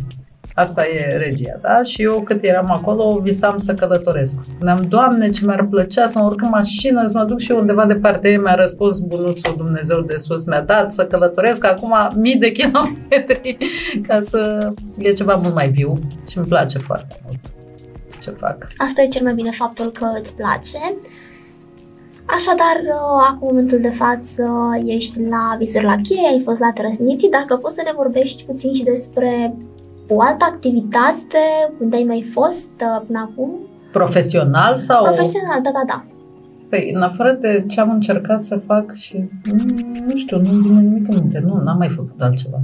Asta 0.54 0.88
e 0.88 1.18
regia, 1.18 1.60
da? 1.62 1.84
Și 1.84 2.02
eu 2.02 2.22
cât 2.22 2.44
eram 2.44 2.72
acolo, 2.72 3.20
visam 3.22 3.58
să 3.58 3.74
călătoresc. 3.74 4.38
Spuneam, 4.42 4.86
Doamne, 4.88 5.30
ce 5.30 5.46
mi-ar 5.46 5.66
plăcea 5.66 6.08
să 6.08 6.20
mă 6.20 6.26
urc 6.26 6.42
în 6.42 6.50
mașină, 6.50 7.08
să 7.08 7.18
mă 7.18 7.24
duc 7.24 7.40
și 7.40 7.52
eu 7.52 7.58
undeva 7.60 7.86
departe. 7.86 8.40
Mi-a 8.44 8.56
răspuns 8.56 9.00
bunuțul 9.00 9.56
Dumnezeu 9.58 10.02
de 10.02 10.16
sus, 10.16 10.46
mi-a 10.46 10.62
dat 10.62 10.92
să 10.92 11.06
călătoresc 11.06 11.66
acum 11.66 11.94
mii 12.16 12.38
de 12.38 12.52
kilometri 12.52 13.58
ca 14.08 14.22
să 14.22 14.74
e 14.98 15.12
ceva 15.12 15.36
mult 15.36 15.54
mai 15.54 15.70
viu 15.70 15.94
și 16.30 16.38
îmi 16.38 16.48
place 16.48 16.78
foarte 16.78 17.20
mult 17.26 17.40
ce 18.22 18.32
fac. 18.32 18.68
Asta 18.78 19.02
e 19.02 19.08
cel 19.08 19.24
mai 19.24 19.34
bine 19.34 19.52
faptul 19.52 19.92
că 19.92 20.06
îți 20.20 20.36
place. 20.36 20.96
Așadar, 22.26 22.78
uh, 22.86 23.28
acum, 23.30 23.48
în 23.48 23.56
momentul 23.56 23.80
de 23.80 23.90
față, 23.90 24.44
ești 24.86 25.24
la 25.24 25.56
Visuri 25.58 25.84
la 25.84 25.96
cheie, 26.04 26.28
ai 26.28 26.42
fost 26.46 26.60
la 26.60 26.72
Trăsniții. 26.74 27.30
Dacă 27.30 27.56
poți 27.56 27.76
să 27.76 27.82
ne 27.86 27.92
vorbești 27.96 28.44
puțin 28.44 28.74
și 28.74 28.84
despre 28.84 29.56
o 30.10 30.22
altă 30.22 30.46
activitate, 30.50 31.44
unde 31.80 31.96
ai 31.96 32.04
mai 32.04 32.26
fost 32.34 32.72
uh, 32.82 33.02
până 33.06 33.30
acum? 33.32 33.50
Profesional 33.92 34.76
sau... 34.76 35.04
Profesional, 35.04 35.60
da, 35.64 35.70
da, 35.74 35.84
da. 35.88 36.06
Păi, 36.70 36.92
în 36.94 37.02
afară 37.02 37.32
de 37.42 37.64
ce 37.68 37.80
am 37.80 37.90
încercat 37.92 38.42
să 38.42 38.62
fac 38.66 38.94
și... 38.94 39.30
mm, 39.52 40.04
Nu 40.08 40.16
știu, 40.16 40.38
nu-mi 40.42 40.62
vine 40.62 40.80
nimic 40.80 41.08
în 41.08 41.16
minte. 41.16 41.44
Nu, 41.46 41.62
n-am 41.64 41.78
mai 41.78 41.90
făcut 41.90 42.22
altceva. 42.22 42.60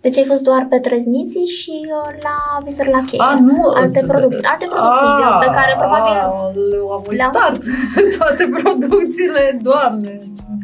Deci 0.00 0.16
ai 0.18 0.24
fost 0.24 0.42
doar 0.42 0.66
pe 0.70 0.78
Trăzniții 0.78 1.46
și 1.46 1.70
uh, 1.84 2.10
la 2.22 2.64
Visuri 2.64 2.90
la 2.90 3.00
cheie. 3.06 3.22
A, 3.22 3.34
nu! 3.40 3.58
Alte 3.74 4.04
producții, 4.06 4.44
alte 4.52 4.66
producții 4.72 5.12
A, 5.24 5.38
pe 5.44 5.50
care 5.58 5.72
probabil 5.78 6.16
Aoleu, 6.24 6.86
am 6.96 7.02
le-am 7.08 7.32
uitat 7.34 7.54
toate 8.18 8.44
producțiile, 8.62 9.58
doamne! 9.62 10.18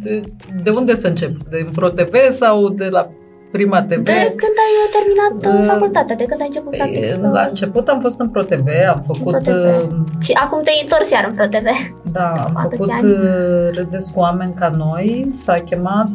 De, 0.05 0.21
de 0.63 0.71
unde 0.71 0.95
să 0.95 1.07
încep? 1.07 1.31
De 1.51 1.63
în 1.67 1.71
ProTV 1.71 2.15
sau 2.31 2.69
de 2.69 2.89
la 2.89 3.11
Prima 3.53 3.83
TV? 3.83 4.05
De 4.05 4.35
când 4.41 4.57
ai 4.67 4.75
uh, 4.83 4.89
terminat 4.97 5.55
uh, 5.55 5.61
Uh, 5.63 5.71
facultatea, 5.73 6.17
de 6.17 6.25
când 6.25 6.41
ai 6.41 6.47
început 6.47 6.77
practic 6.77 6.99
Păi, 7.01 7.09
să... 7.09 7.29
La 7.33 7.47
început 7.49 7.89
am 7.89 8.01
fost 8.01 8.21
în 8.21 8.29
ProTV, 8.29 8.67
am 8.95 9.03
făcut... 9.07 9.33
ProTV. 9.33 9.91
uh, 9.91 9.99
Și 10.21 10.33
acum 10.33 10.61
te-ai 10.63 10.79
întors 10.83 11.11
iar 11.11 11.25
în 11.29 11.35
ProTV. 11.35 11.67
Da, 12.13 12.29
am 12.33 12.57
Atâția 12.57 12.85
făcut 12.85 12.91
ani. 12.91 13.11
uh, 13.13 13.71
Râdeți 13.75 14.13
cu 14.13 14.21
oameni 14.21 14.55
ca 14.55 14.71
noi, 14.77 15.29
s-a 15.31 15.55
chemat 15.55 16.09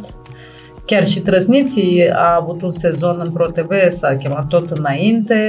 Chiar 0.85 1.07
și 1.07 1.19
Trăsniții 1.19 2.09
a 2.13 2.35
avut 2.41 2.61
un 2.61 2.71
sezon 2.71 3.15
în 3.23 3.31
ProTV, 3.31 3.71
s-a 3.89 4.15
chemat 4.17 4.47
tot 4.47 4.69
înainte. 4.69 5.39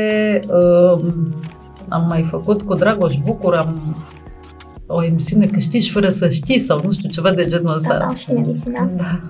Uh, 0.49 1.01
Am 1.89 2.05
mai 2.09 2.27
făcut 2.31 2.63
cu 2.63 2.75
Dragoș 2.75 3.15
Bucur, 3.17 3.55
am 3.55 3.97
o 4.87 5.05
emisiune 5.05 5.47
Câștigi 5.47 5.91
fără 5.91 6.09
să 6.09 6.29
știi 6.29 6.59
sau 6.59 6.81
nu 6.85 6.91
știu, 6.93 7.09
ceva 7.09 7.31
de 7.33 7.47
genul 7.47 7.73
ăsta. 7.75 7.93
Da, 7.93 7.99
da, 8.09 8.15
știm 8.15 8.37
emisiunea. 8.37 8.87
Da. 8.97 9.21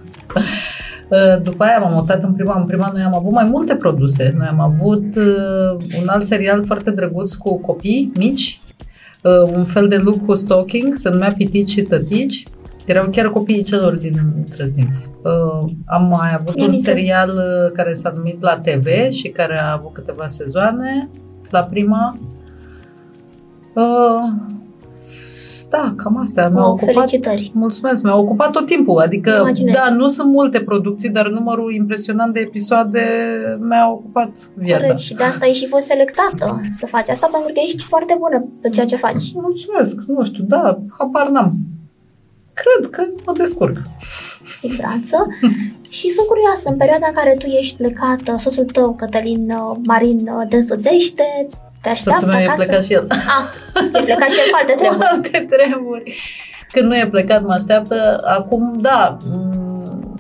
Uh, 1.09 1.43
După 1.43 1.65
aia 1.65 1.79
m-am 1.81 1.93
mutat 1.93 2.23
în 2.23 2.33
prima. 2.33 2.59
În 2.61 2.67
prima 2.67 2.91
noi 2.93 3.03
am 3.03 3.15
avut 3.15 3.33
mai 3.33 3.47
multe 3.51 3.75
produse. 3.77 4.35
Noi 4.37 4.47
am 4.47 4.61
avut 4.61 5.17
uh, 5.17 5.85
un 6.01 6.07
alt 6.09 6.25
serial 6.25 6.65
foarte 6.65 6.91
drăguț 6.91 7.33
cu 7.33 7.61
copii 7.61 8.11
mici, 8.19 8.61
uh, 9.23 9.53
un 9.55 9.65
fel 9.65 9.89
de 9.89 9.97
look 9.97 10.25
cu 10.25 10.35
stalking, 10.35 10.95
se 10.95 11.09
numea 11.09 11.33
Pitici 11.37 11.71
și 11.71 11.83
Tătici. 11.83 12.43
Erau 12.87 13.09
chiar 13.11 13.27
copiii 13.29 13.63
celor 13.63 13.95
din 13.97 14.45
Trăzniți. 14.57 15.07
Uh, 15.23 15.73
am 15.87 16.07
mai 16.09 16.35
avut 16.35 16.57
Mi-am 16.57 16.69
un 16.69 16.75
interes- 16.75 17.01
serial 17.01 17.29
uh, 17.29 17.73
care 17.73 17.93
s-a 17.93 18.13
numit 18.17 18.43
La 18.43 18.59
TV 18.59 18.87
și 19.11 19.29
care 19.29 19.59
a 19.59 19.73
avut 19.73 19.93
câteva 19.93 20.27
sezoane 20.27 21.09
la 21.51 21.63
prima. 21.63 22.19
Uh, 23.75 24.55
da, 25.71 25.95
cam 25.97 26.19
astea. 26.19 26.49
Mi-au 26.49 26.63
Wow, 26.65 26.73
ocupat, 26.73 26.95
felicitări. 26.95 27.51
Mulțumesc, 27.55 28.03
mi-au 28.03 28.21
ocupat 28.21 28.51
tot 28.51 28.67
timpul. 28.67 28.99
Adică, 28.99 29.39
Imaginez. 29.41 29.75
da, 29.75 29.95
nu 29.95 30.09
sunt 30.09 30.31
multe 30.31 30.61
producții, 30.61 31.09
dar 31.11 31.29
numărul 31.29 31.75
impresionant 31.75 32.33
de 32.33 32.41
episoade 32.41 33.03
mi-a 33.61 33.91
ocupat 33.91 34.31
viața. 34.55 34.81
Corect, 34.83 34.99
și 35.01 35.15
de 35.15 35.23
asta 35.23 35.45
ai 35.45 35.53
și 35.53 35.67
fost 35.67 35.87
selectată 35.87 36.61
să 36.73 36.87
faci 36.87 37.09
asta 37.09 37.29
pentru 37.33 37.53
că 37.53 37.61
ești 37.67 37.83
foarte 37.83 38.17
bună 38.19 38.45
pe 38.61 38.69
ceea 38.69 38.87
ce 38.87 38.97
faci. 38.97 39.33
Mulțumesc, 39.35 40.01
nu 40.07 40.25
știu, 40.25 40.45
da, 40.45 40.79
habar 40.99 41.29
n-am. 41.29 41.55
Cred 42.53 42.91
că 42.91 43.03
mă 43.27 43.33
descurc. 43.37 43.77
siguranță. 44.61 45.17
și 45.99 46.09
sunt 46.11 46.27
curioasă, 46.27 46.69
în 46.69 46.77
perioada 46.77 47.07
în 47.07 47.15
care 47.15 47.35
tu 47.39 47.47
ești 47.47 47.77
plecată, 47.77 48.35
soțul 48.39 48.65
tău, 48.65 48.95
Cătălin 48.95 49.51
uh, 49.51 49.77
Marin, 49.85 50.19
uh, 50.19 50.47
te 50.49 50.57
însoțește, 50.57 51.47
te 51.87 51.93
așteaptă 51.93 52.21
Soțul 52.21 52.35
meu 52.35 52.45
e 52.45 52.47
acasă? 52.47 52.65
plecat 52.65 52.85
și 52.85 52.93
el. 52.93 53.07
Ah, 53.11 54.01
e 54.01 54.03
plecat 54.05 54.31
și 54.31 54.39
el 54.39 54.51
cu 54.51 54.57
alte 54.61 54.73
treburi. 54.81 55.07
alte 55.13 55.47
treburi. 55.57 56.15
Când 56.73 56.87
nu 56.87 56.97
e 56.97 57.09
plecat, 57.11 57.43
mă 57.43 57.53
așteaptă. 57.53 58.17
Acum, 58.25 58.79
da, 58.81 59.17
m, 59.31 60.17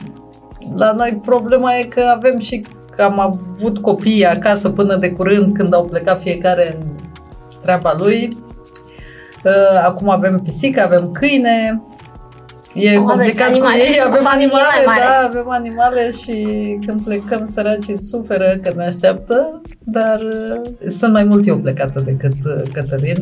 la 0.76 0.92
noi 0.92 1.20
problema 1.24 1.74
e 1.76 1.82
că 1.84 2.12
avem 2.16 2.38
și 2.38 2.66
că 2.96 3.02
am 3.02 3.20
avut 3.20 3.78
copii 3.78 4.26
acasă 4.26 4.70
până 4.70 4.96
de 4.96 5.10
curând, 5.10 5.56
când 5.56 5.74
au 5.74 5.84
plecat 5.84 6.20
fiecare 6.20 6.76
în 6.78 6.86
treaba 7.62 7.94
lui. 7.98 8.28
Uh, 9.44 9.82
acum 9.84 10.08
avem 10.08 10.40
pisică, 10.44 10.82
avem 10.82 11.10
câine. 11.10 11.82
E 12.78 12.96
Oh, 12.98 13.04
complicat 13.04 13.46
aveți 13.46 13.60
cu 13.60 13.66
animale, 13.66 13.82
ei, 13.82 14.00
o 14.04 14.08
avem 14.08 14.22
familie 14.22 14.46
mai 14.52 14.62
animale, 14.76 15.04
mare. 15.04 15.20
da, 15.20 15.26
avem 15.28 15.50
animale 15.50 16.10
și 16.10 16.34
când 16.86 17.02
plecăm 17.04 17.44
săracii 17.44 17.98
suferă 17.98 18.58
că 18.62 18.72
ne 18.76 18.84
așteaptă, 18.86 19.60
dar 19.84 20.20
uh, 20.20 20.90
sunt 20.90 21.12
mai 21.12 21.24
mult 21.24 21.46
eu 21.46 21.58
plecată 21.58 22.02
decât 22.04 22.32
uh, 22.44 22.60
Cătălin. 22.72 23.16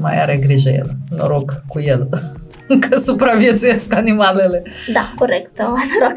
Mai 0.00 0.16
are 0.22 0.36
grijă 0.36 0.68
el, 0.68 0.90
noroc 1.18 1.52
cu 1.68 1.80
el, 1.80 2.08
că 2.88 2.96
supraviețuiesc 2.98 3.94
animalele. 3.94 4.62
Da, 4.92 5.12
corect. 5.16 5.58
Noroc, 5.62 6.16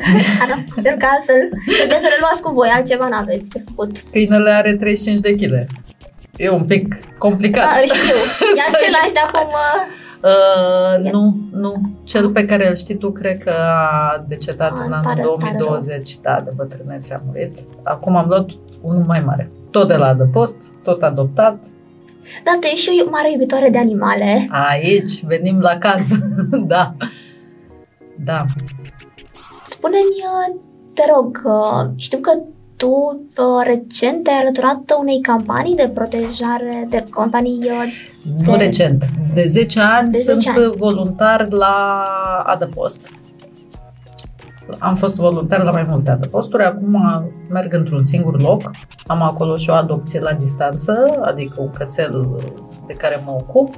Pentru 0.75 0.95
că 0.99 1.05
altfel 1.15 1.41
trebuie 1.77 1.99
să 2.05 2.07
le 2.13 2.17
luați 2.19 2.41
cu 2.41 2.51
voi, 2.53 2.67
altceva 2.75 3.07
n-aveți 3.07 3.49
de 3.49 3.63
făcut. 3.67 3.91
Câinele 4.11 4.49
are 4.51 4.73
35 4.75 5.19
de 5.19 5.31
kg. 5.31 5.65
E 6.35 6.49
un 6.49 6.63
pic 6.65 6.95
complicat. 7.17 7.63
Da, 7.63 7.79
îl 7.81 7.85
știu. 7.85 8.15
E 8.59 8.61
Să- 8.67 8.71
același 8.73 9.13
de 9.13 9.19
acum... 9.27 9.53
uh, 10.23 10.29
Uh, 11.05 11.11
nu, 11.11 11.35
nu. 11.51 11.81
Cel 12.03 12.29
pe 12.29 12.45
care 12.45 12.69
îl 12.69 12.75
știi 12.75 12.95
tu, 12.97 13.11
cred 13.11 13.43
că 13.43 13.49
a 13.51 14.25
decedat 14.27 14.71
Ah, 14.71 14.77
în 14.77 14.83
îmi 14.83 14.93
anul 14.93 15.05
pare- 15.05 15.21
pare 15.21 15.55
2020, 15.57 16.17
da, 16.19 16.41
de 16.45 16.51
bătrânețe 16.55 17.13
a 17.13 17.19
murit. 17.25 17.57
Acum 17.83 18.15
am 18.15 18.27
luat 18.27 18.49
unul 18.81 19.03
mai 19.03 19.19
mare. 19.25 19.49
Tot 19.69 19.87
de 19.87 19.95
la 19.95 20.07
adăpost, 20.07 20.57
tot 20.83 21.03
adoptat. 21.03 21.57
Da, 22.43 22.51
tu 22.59 22.67
ești 22.67 22.79
și 22.79 23.03
o 23.05 23.09
mare 23.09 23.31
iubitoare 23.31 23.69
de 23.69 23.77
animale. 23.77 24.47
Aici 24.69 25.23
venim 25.23 25.59
la 25.59 25.77
caz. 25.77 26.11
da. 26.73 26.95
Da. 28.23 28.45
Spune-mi, 29.67 30.23
uh, 30.53 30.61
te 30.93 31.01
rog, 31.15 31.41
uh, 31.43 31.89
știu 31.95 32.17
că 32.17 32.31
tu 32.77 32.87
uh, 33.37 33.63
recent 33.65 34.23
te-ai 34.23 34.37
alăturat 34.41 34.95
unei 34.99 35.21
campanii 35.21 35.75
de 35.75 35.91
protejare, 35.93 36.87
de 36.89 37.03
campanii 37.11 37.59
uh, 37.63 37.93
Nu 38.45 38.57
De- 38.57 38.63
recent. 38.63 39.03
De 39.33 39.45
10 39.47 39.79
ani 39.79 40.09
De 40.09 40.17
10 40.21 40.51
sunt 40.51 40.75
voluntar 40.75 41.47
la 41.49 42.03
adăpost. 42.45 43.09
Am 44.79 44.95
fost 44.95 45.15
voluntar 45.15 45.63
la 45.63 45.71
mai 45.71 45.85
multe 45.89 46.09
adăposturi, 46.09 46.63
acum 46.63 46.97
merg 47.49 47.73
într-un 47.73 48.01
singur 48.03 48.41
loc. 48.41 48.71
Am 49.05 49.21
acolo 49.21 49.57
și 49.57 49.69
o 49.69 49.73
adopție 49.73 50.19
la 50.19 50.33
distanță, 50.33 51.19
adică 51.21 51.55
un 51.57 51.71
cățel 51.71 52.37
de 52.87 52.93
care 52.93 53.21
mă 53.25 53.31
ocup. 53.39 53.73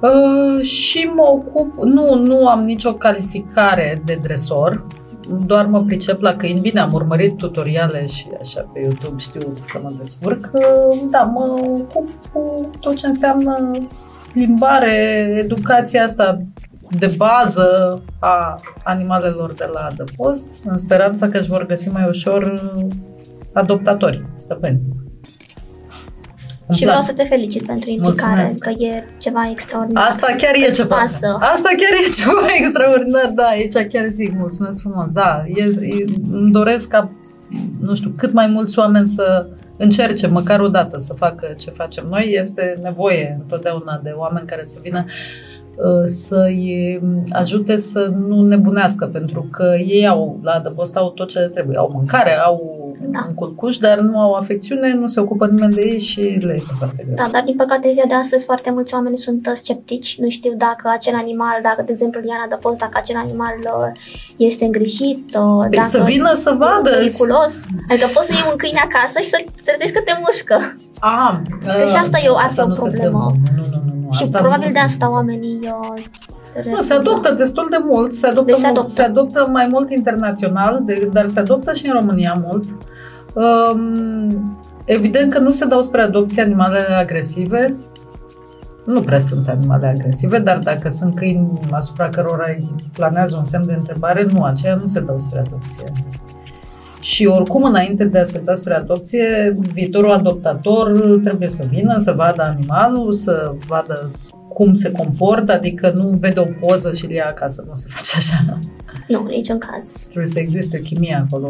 Uh, 0.00 0.64
și 0.64 1.10
mă 1.14 1.26
ocup, 1.26 1.82
nu, 1.82 2.14
nu 2.14 2.48
am 2.48 2.64
nicio 2.64 2.92
calificare 2.92 4.02
de 4.04 4.18
dresor, 4.22 4.86
doar 5.46 5.66
mă 5.66 5.82
pricep 5.82 6.20
la 6.20 6.34
câini. 6.34 6.60
Bine, 6.60 6.80
am 6.80 6.92
urmărit 6.92 7.36
tutoriale 7.36 8.06
și 8.06 8.26
așa 8.40 8.70
pe 8.72 8.80
YouTube 8.80 9.18
știu 9.18 9.52
să 9.64 9.80
mă 9.82 9.92
descurc. 9.98 10.50
Uh, 10.52 11.00
Da, 11.10 11.22
mă 11.22 11.54
ocup 11.58 12.08
cu 12.32 12.70
tot 12.80 12.96
ce 12.96 13.06
înseamnă 13.06 13.70
limbare, 14.32 14.94
educația 15.44 16.02
asta 16.02 16.42
de 16.98 17.14
bază 17.16 18.02
a 18.18 18.54
animalelor 18.84 19.52
de 19.52 19.68
la 19.72 19.88
adăpost, 19.90 20.64
în 20.64 20.78
speranța 20.78 21.28
că 21.28 21.38
își 21.38 21.48
vor 21.48 21.66
găsi 21.66 21.88
mai 21.88 22.08
ușor 22.08 22.42
uh, 22.42 22.86
adoptatori, 23.52 24.26
stăpâni. 24.34 24.80
Îmi 26.68 26.78
și 26.78 26.84
plac. 26.84 26.96
vreau 26.96 27.00
să 27.16 27.22
te 27.22 27.28
felicit 27.28 27.66
pentru 27.66 27.90
implicare, 27.90 28.40
Mulțumesc. 28.42 28.58
că 28.58 28.70
e 28.84 29.04
ceva 29.18 29.48
extraordinar. 29.50 30.06
Asta 30.08 30.26
chiar 30.38 30.54
e 30.54 30.68
Îți 30.68 30.80
ceva. 30.80 30.96
pasă. 30.96 31.36
Asta 31.40 31.68
chiar 31.68 31.92
e 32.06 32.10
ceva 32.10 32.46
extraordinar, 32.60 33.30
da, 33.34 33.42
aici 33.44 33.72
chiar 33.92 34.06
zic, 34.12 34.32
mulțumesc 34.38 34.80
frumos. 34.80 35.06
Da, 35.12 35.44
e, 35.54 35.62
e, 35.62 36.04
îmi 36.32 36.52
doresc 36.52 36.88
ca, 36.88 37.10
nu 37.80 37.94
știu, 37.94 38.12
cât 38.16 38.32
mai 38.32 38.46
mulți 38.46 38.78
oameni 38.78 39.06
să 39.06 39.46
încerce 39.78 40.26
măcar 40.26 40.60
o 40.60 40.68
dată 40.68 40.98
să 40.98 41.12
facă 41.12 41.54
ce 41.58 41.70
facem 41.70 42.06
noi. 42.10 42.30
Este 42.40 42.74
nevoie 42.82 43.38
întotdeauna 43.40 44.00
de 44.02 44.10
oameni 44.16 44.46
care 44.46 44.64
să 44.64 44.78
vină 44.82 45.04
uh, 45.76 46.02
să-i 46.04 47.00
ajute 47.30 47.76
să 47.76 48.12
nu 48.18 48.42
nebunească, 48.42 49.06
pentru 49.06 49.48
că 49.50 49.74
ei 49.86 50.06
au, 50.06 50.38
la 50.42 50.52
adăpost 50.52 50.96
au 50.96 51.10
tot 51.10 51.28
ce 51.28 51.38
le 51.38 51.46
trebuie. 51.48 51.76
Au 51.78 51.90
mâncare, 51.94 52.32
au 52.38 52.85
Da. 53.00 53.24
un 53.28 53.34
culcuș, 53.34 53.76
dar 53.76 53.98
nu 53.98 54.18
au 54.20 54.32
afecțiune, 54.32 54.94
nu 54.94 55.06
se 55.06 55.20
ocupă 55.20 55.46
nimeni 55.46 55.74
de 55.74 55.80
ei 55.80 56.00
și 56.00 56.20
le 56.20 56.52
este 56.54 56.72
foarte 56.78 57.02
greu. 57.04 57.14
Da, 57.16 57.28
dar 57.32 57.42
din 57.42 57.56
păcate 57.56 57.90
ziua 57.92 58.06
de 58.08 58.14
astăzi 58.14 58.44
foarte 58.44 58.70
mulți 58.70 58.94
oameni 58.94 59.18
sunt 59.18 59.46
uh, 59.46 59.52
sceptici, 59.56 60.18
nu 60.20 60.28
știu 60.28 60.52
dacă 60.56 60.88
acel 60.92 61.14
animal, 61.14 61.58
dacă 61.62 61.82
de 61.82 61.92
exemplu 61.92 62.20
Liana 62.20 62.46
de 62.48 62.56
post, 62.60 62.78
dacă 62.80 62.92
acel 62.94 63.16
animal 63.16 63.54
uh, 63.62 63.92
este 64.36 64.64
îngrijit, 64.64 65.24
uh, 65.36 65.56
Păi 65.68 65.68
dacă 65.78 65.88
să 65.88 66.02
vină 66.02 66.32
să 66.34 66.50
e 66.54 66.56
vadă. 66.56 66.90
periculos. 66.90 67.54
Adică 67.90 68.06
poți 68.14 68.26
să 68.26 68.32
iei 68.32 68.48
un 68.50 68.56
câine 68.56 68.80
acasă 68.88 69.18
și 69.20 69.28
să 69.28 69.38
trezești 69.64 69.94
că 69.96 70.00
te 70.04 70.12
mușcă. 70.24 70.76
Ah, 71.00 71.34
Deci 71.78 71.94
asta 72.04 72.18
e 72.24 72.28
o- 72.28 72.36
asta 72.36 72.60
e 72.60 72.64
o 72.64 72.68
nu 72.68 72.74
se 72.74 72.80
problemă. 72.82 73.26
întâmplă. 73.28 73.52
Nu, 73.56 73.62
nu, 73.72 73.78
nu, 73.86 74.00
nu. 74.06 74.12
și 74.12 74.22
asta 74.22 74.38
probabil 74.38 74.66
nu 74.66 74.72
de 74.72 74.78
se 74.78 74.84
asta 74.84 75.06
întâmplă. 75.06 75.16
oamenii 75.16 75.58
uh, 75.62 76.02
Nu, 76.56 76.80
se 76.80 76.92
refuză. 76.92 77.10
adoptă 77.10 77.34
destul 77.34 77.66
de 77.70 77.76
mult, 77.84 78.12
se 78.12 78.26
adoptă, 78.26 78.50
Deci 78.50 78.60
se 78.60 78.66
mult, 78.66 78.76
adoptă. 78.76 78.92
se 78.92 79.02
adoptă 79.02 79.48
mai 79.52 79.66
mult 79.70 79.90
internațional, 79.90 80.82
de, 80.84 81.08
dar 81.12 81.26
se 81.26 81.40
adoptă 81.40 81.72
și 81.72 81.86
în 81.86 81.94
România 81.94 82.42
mult. 82.46 82.64
Um, 83.34 84.56
evident 84.84 85.32
că 85.32 85.38
nu 85.38 85.50
se 85.50 85.66
dau 85.66 85.82
spre 85.82 86.02
adopție 86.02 86.42
animalele 86.42 86.94
agresive, 86.94 87.76
nu 88.84 89.00
prea 89.00 89.18
sunt 89.18 89.48
animale 89.48 89.86
agresive, 89.86 90.38
dar 90.38 90.58
dacă 90.58 90.88
sunt 90.88 91.14
câini 91.14 91.58
asupra 91.70 92.08
cărora 92.08 92.44
planează 92.92 93.36
un 93.36 93.44
semn 93.44 93.66
de 93.66 93.72
întrebare, 93.72 94.26
nu, 94.32 94.42
aceia 94.42 94.74
nu 94.74 94.86
se 94.86 95.00
dau 95.00 95.18
spre 95.18 95.38
adopție. 95.38 95.92
Și 97.00 97.26
oricum, 97.26 97.64
înainte 97.64 98.04
de 98.04 98.18
a 98.18 98.24
se 98.24 98.40
da 98.44 98.54
spre 98.54 98.74
adopție, 98.74 99.56
viitorul 99.72 100.12
adoptator 100.12 101.18
trebuie 101.24 101.48
să 101.48 101.64
vină, 101.68 101.98
să 101.98 102.12
vadă 102.12 102.42
animalul, 102.42 103.12
să 103.12 103.52
vadă 103.66 104.10
cum 104.56 104.74
se 104.74 104.90
comportă, 104.90 105.52
adică 105.52 105.92
nu 105.94 106.08
vede 106.20 106.40
o 106.40 106.66
poză 106.66 106.92
și 106.92 107.04
îl 107.04 107.10
ia 107.10 107.26
acasă, 107.28 107.64
nu 107.66 107.74
se 107.74 107.86
face 107.88 108.12
așa. 108.16 108.58
Nu, 109.08 109.20
în 109.20 109.26
niciun 109.26 109.58
caz. 109.58 109.84
Trebuie 110.04 110.26
să 110.26 110.38
existe 110.38 110.78
o 110.80 110.82
chimie 110.82 111.24
acolo. 111.24 111.48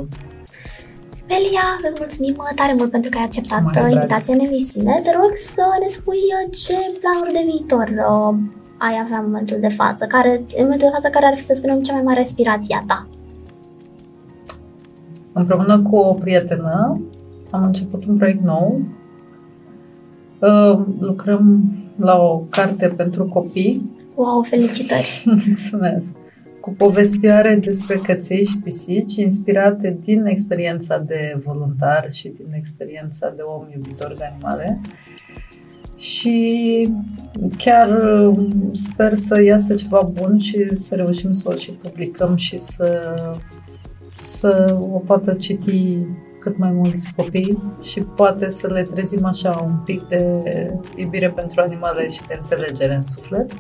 Melia, 1.29 1.67
îți 1.87 1.97
mulțumim 1.99 2.35
uh, 2.39 2.53
tare 2.55 2.73
mult 2.79 2.91
pentru 2.91 3.11
că 3.11 3.19
ai 3.19 3.25
acceptat 3.25 3.63
Mai 3.63 3.73
uh, 3.75 3.81
drag. 3.81 3.93
invitația 3.93 4.35
în 4.35 4.45
emisiune. 4.49 5.01
Te 5.05 5.13
rog 5.21 5.33
să 5.55 5.65
ne 5.83 5.87
spui 5.97 6.23
uh, 6.37 6.45
ce 6.65 6.79
planuri 7.01 7.33
de 7.33 7.43
viitor 7.51 7.87
uh, 7.89 8.35
ai 8.87 8.95
avea 9.05 9.19
în 9.19 9.25
momentul 9.25 9.59
de 9.61 9.73
față, 9.81 10.05
care, 10.07 10.31
în 10.59 10.63
momentul 10.67 10.89
de 10.89 10.95
față 10.99 11.09
care 11.09 11.27
ar 11.27 11.37
fi, 11.37 11.45
să 11.45 11.55
spunem, 11.55 11.83
cea 11.83 11.93
mai 11.93 12.03
mare 12.03 12.21
aspirație 12.21 12.77
a 12.81 12.85
ta. 12.87 13.09
Împreună 15.33 15.83
cu 15.83 15.97
o 15.97 16.13
prietenă 16.15 17.01
am 17.51 17.63
început 17.65 18.07
un 18.07 18.17
proiect 18.17 18.43
nou. 18.43 18.81
Uh, 20.41 20.87
Lucrăm 20.99 21.71
la 21.97 22.19
o 22.19 22.39
carte 22.39 22.89
pentru 22.89 23.25
copii 23.25 23.97
Wow, 24.17 24.43
felicitări! 24.43 25.23
Mulțumesc! 25.47 26.13
Cu 26.61 26.71
povestioare 26.71 27.55
despre 27.55 27.97
căței 27.97 28.45
și 28.45 28.59
pisici, 28.59 29.17
inspirate 29.17 29.99
din 30.05 30.27
experiența 30.27 30.99
de 30.99 31.41
voluntar 31.45 32.11
și 32.11 32.29
din 32.29 32.47
experiența 32.53 33.33
de 33.37 33.43
om 33.43 33.67
iubitor 33.75 34.15
de 34.19 34.25
animale. 34.25 34.81
Și 35.97 36.89
chiar 37.57 38.03
uh, 38.03 38.47
sper 38.73 39.15
să 39.15 39.43
iasă 39.43 39.75
ceva 39.75 40.11
bun 40.13 40.39
și 40.39 40.75
să 40.75 40.95
reușim 40.95 41.33
să 41.33 41.49
o 41.53 41.57
și 41.57 41.71
publicăm 41.71 42.37
și 42.37 42.59
să, 42.59 43.15
să 44.15 44.79
o 44.81 44.99
poată 44.99 45.35
citi 45.35 45.99
cât 46.47 46.59
mai 46.59 46.71
mulți 46.71 47.13
copii 47.17 47.63
și 47.83 48.01
poate 48.01 48.51
să 48.51 48.67
le 48.67 48.83
trezim 48.83 49.25
așa 49.25 49.63
un 49.67 49.75
pic 49.85 50.03
de 50.09 50.43
iubire 50.97 51.31
pentru 51.31 51.61
animale 51.61 52.11
și 52.11 52.21
de 52.29 52.35
înțelegere 52.35 52.95
în 52.95 53.03
suflet. 53.03 53.53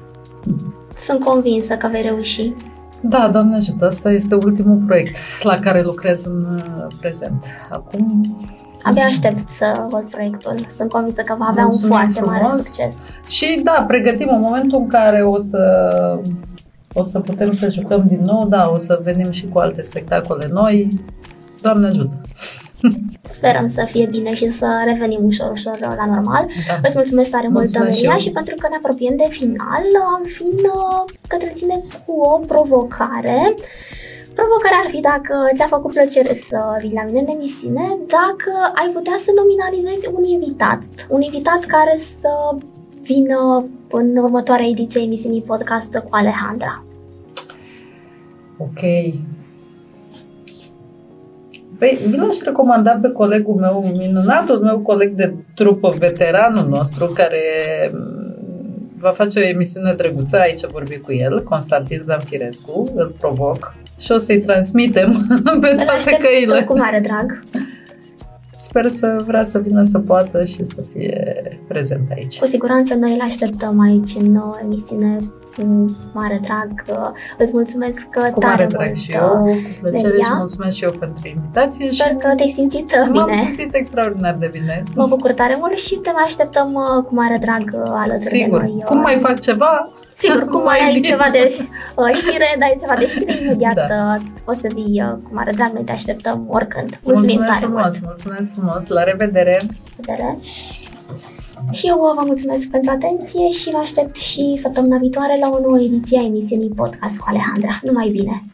Sunt 0.96 1.24
convinsă 1.24 1.74
că 1.74 1.88
vei 1.92 2.02
reuși. 2.02 2.54
Da, 3.00 3.28
Doamne 3.32 3.56
ajută, 3.56 3.86
asta 3.86 4.10
este 4.10 4.34
ultimul 4.34 4.76
proiect 4.86 5.16
la 5.42 5.54
care 5.54 5.82
lucrez 5.82 6.24
în 6.24 6.44
uh, 6.54 6.86
prezent. 7.00 7.44
Acum... 7.70 8.36
Abia 8.82 9.04
aștept 9.04 9.50
să 9.50 9.86
văd 9.88 10.10
proiectul. 10.10 10.66
Sunt 10.68 10.90
convinsă 10.90 11.22
că 11.22 11.34
va 11.38 11.46
avea 11.50 11.62
Mulțumim 11.62 11.90
un 11.94 11.98
foarte 11.98 12.20
mare 12.20 12.44
frumos. 12.44 12.64
succes. 12.64 12.96
Și 13.28 13.60
da, 13.64 13.84
pregătim 13.88 14.28
în 14.30 14.40
momentul 14.40 14.78
în 14.78 14.86
care 14.86 15.22
o 15.22 15.38
să, 15.38 15.90
o 16.92 17.02
să 17.02 17.20
putem 17.20 17.52
să 17.52 17.70
jucăm 17.70 18.04
din 18.08 18.20
nou, 18.24 18.46
da, 18.48 18.70
o 18.74 18.78
să 18.78 19.00
venim 19.02 19.30
și 19.30 19.46
cu 19.46 19.58
alte 19.58 19.82
spectacole 19.82 20.48
noi. 20.52 20.88
Doamne 21.62 21.86
ajută! 21.86 22.20
Sperăm 23.22 23.66
să 23.66 23.84
fie 23.84 24.06
bine 24.06 24.34
și 24.34 24.48
să 24.48 24.82
revenim 24.84 25.24
ușor, 25.24 25.50
ușor 25.50 25.78
la 25.80 26.06
normal. 26.06 26.46
Da. 26.68 26.74
Îți 26.82 26.96
mulțumesc 26.96 27.30
tare 27.30 27.48
mult, 27.48 27.58
Mulțumesc 27.58 27.98
și 27.98 28.04
Amelia, 28.06 28.10
eu. 28.10 28.18
și 28.26 28.30
pentru 28.30 28.54
că 28.58 28.66
ne 28.70 28.76
apropiem 28.76 29.16
de 29.16 29.26
final, 29.30 29.84
am 30.14 30.22
vin 30.38 30.56
uh, 30.74 31.04
către 31.28 31.52
tine 31.54 31.82
cu 32.06 32.12
o 32.20 32.38
provocare. 32.38 33.54
Provocarea 34.34 34.78
ar 34.84 34.90
fi 34.90 35.00
dacă 35.00 35.34
ți-a 35.54 35.66
făcut 35.66 35.92
plăcere 35.92 36.34
să 36.34 36.58
vii 36.80 36.92
la 36.94 37.02
mine 37.04 37.20
în 37.20 37.26
emisiune, 37.36 37.86
dacă 38.06 38.52
ai 38.74 38.90
putea 38.92 39.14
să 39.16 39.30
nominalizezi 39.36 40.08
un 40.12 40.24
invitat, 40.24 40.82
un 41.08 41.20
invitat 41.20 41.64
care 41.64 41.96
să 41.96 42.30
vină 43.02 43.64
în 43.90 44.16
următoarea 44.16 44.66
ediție 44.66 45.00
a 45.00 45.04
emisiunii 45.04 45.42
podcast 45.42 45.96
cu 45.96 46.08
Alejandra. 46.10 46.84
Ok. 48.58 48.80
Păi, 51.78 51.98
vi 52.08 52.16
l-aș 52.16 52.36
recomanda 52.44 52.90
pe 53.02 53.08
colegul 53.08 53.54
meu, 53.54 53.84
minunatul 53.96 54.58
meu 54.60 54.78
coleg 54.78 55.14
de 55.14 55.34
trupă, 55.54 55.94
veteranul 55.98 56.68
nostru, 56.68 57.06
care 57.06 57.42
va 58.98 59.10
face 59.10 59.38
o 59.38 59.42
emisiune 59.42 59.92
drăguță, 59.92 60.38
aici 60.40 60.66
vorbi 60.72 60.98
cu 60.98 61.12
el, 61.12 61.42
Constantin 61.42 62.00
Zamfirescu, 62.02 62.92
îl 62.94 63.14
provoc 63.18 63.74
și 64.00 64.12
o 64.12 64.18
să-i 64.18 64.40
transmitem 64.40 65.10
pe 65.60 65.68
Îl 65.68 65.76
toate 65.76 65.90
aștept 65.90 66.22
căile. 66.22 66.62
cu 66.62 66.76
mare 66.76 67.00
drag. 67.00 67.44
Sper 68.58 68.86
să 68.86 69.16
vrea 69.26 69.42
să 69.42 69.58
vină 69.58 69.82
să 69.82 69.98
poată 69.98 70.44
și 70.44 70.64
să 70.64 70.82
fie 70.92 71.34
prezent 71.68 72.10
aici. 72.16 72.38
Cu 72.38 72.46
siguranță 72.46 72.94
noi 72.94 73.12
îl 73.12 73.20
așteptăm 73.20 73.80
aici 73.80 74.14
în 74.18 74.36
uh, 74.36 74.58
emisiune 74.62 75.16
cu 75.56 75.84
mare 76.12 76.40
drag. 76.42 76.84
Uh, 76.98 77.08
Îți 77.38 77.52
mulțumesc 77.54 78.06
uh, 78.16 78.30
Cu 78.32 78.38
tare 78.40 78.52
mare 78.54 78.66
drag 78.66 78.84
mult. 78.86 78.96
și 78.96 79.12
eu, 79.12 79.28
cu 79.42 79.58
plăcere 79.80 80.02
Delia. 80.08 80.24
și 80.24 80.32
mulțumesc 80.36 80.76
și 80.76 80.84
eu 80.84 80.90
pentru 80.90 81.28
invitație 81.28 81.88
Sper 81.90 82.06
și 82.06 82.14
că 82.14 82.32
te-ai 82.36 82.48
simțit 82.48 82.90
uh, 83.02 83.08
m-am 83.12 83.28
bine. 83.30 83.42
simțit 83.44 83.74
extraordinar 83.74 84.34
de 84.34 84.48
bine. 84.52 84.82
Mă 84.94 85.06
bucur 85.06 85.32
tare 85.32 85.56
mult 85.58 85.76
și 85.78 85.94
te 85.94 86.10
mai 86.14 86.24
așteptăm 86.26 86.72
uh, 86.74 87.04
cu 87.04 87.14
mare 87.14 87.38
drag 87.40 87.64
uh, 87.72 87.90
alături 87.94 88.36
Sigur. 88.36 88.60
de 88.60 88.64
noi. 88.66 88.74
uh, 88.78 88.82
Cum 88.84 88.98
mai 89.00 89.16
fac 89.20 89.40
ceva? 89.40 89.88
Sigur, 90.14 90.44
cum 90.44 90.62
mai 90.62 90.78
mai 90.78 90.86
ai 90.88 90.92
bine. 90.94 91.06
ceva 91.06 91.28
de 91.32 91.56
uh, 91.96 92.10
știre, 92.14 92.46
dai 92.58 92.74
ceva 92.80 92.94
de 92.98 93.06
știre, 93.06 93.32
imediat 93.44 93.74
Da. 93.74 94.14
uh, 94.14 94.20
poți 94.44 94.60
să 94.60 94.68
vii 94.74 95.02
uh, 95.02 95.12
cu 95.22 95.30
mare 95.32 95.50
drag, 95.54 95.72
noi 95.72 95.84
te 95.84 95.92
așteptăm 95.92 96.46
oricând. 96.48 96.98
Mulțumim 97.02 97.36
mulțumesc 97.36 97.52
tare 97.60 97.64
frumos, 97.72 98.00
mult! 98.00 98.02
mulțumesc 98.04 98.54
frumos, 98.54 98.86
la 98.88 99.02
revedere! 99.02 99.66
Vedere. 99.96 100.38
Și 101.70 101.86
eu 101.86 101.98
uh, 102.00 102.12
vă 102.14 102.22
mulțumesc 102.26 102.70
pentru 102.70 102.90
atenție 102.90 103.50
și 103.50 103.70
vă 103.70 103.76
aștept 103.76 104.16
și 104.16 104.56
săptămâna 104.56 104.98
viitoare 104.98 105.38
la 105.40 105.48
o 105.48 105.60
nouă 105.60 105.80
ediție 105.80 106.18
a 106.18 106.24
emisiunii 106.24 106.68
Podcast 106.68 107.18
cu 107.18 107.24
Alejandra. 107.28 107.80
Numai 107.82 108.08
bine! 108.10 108.44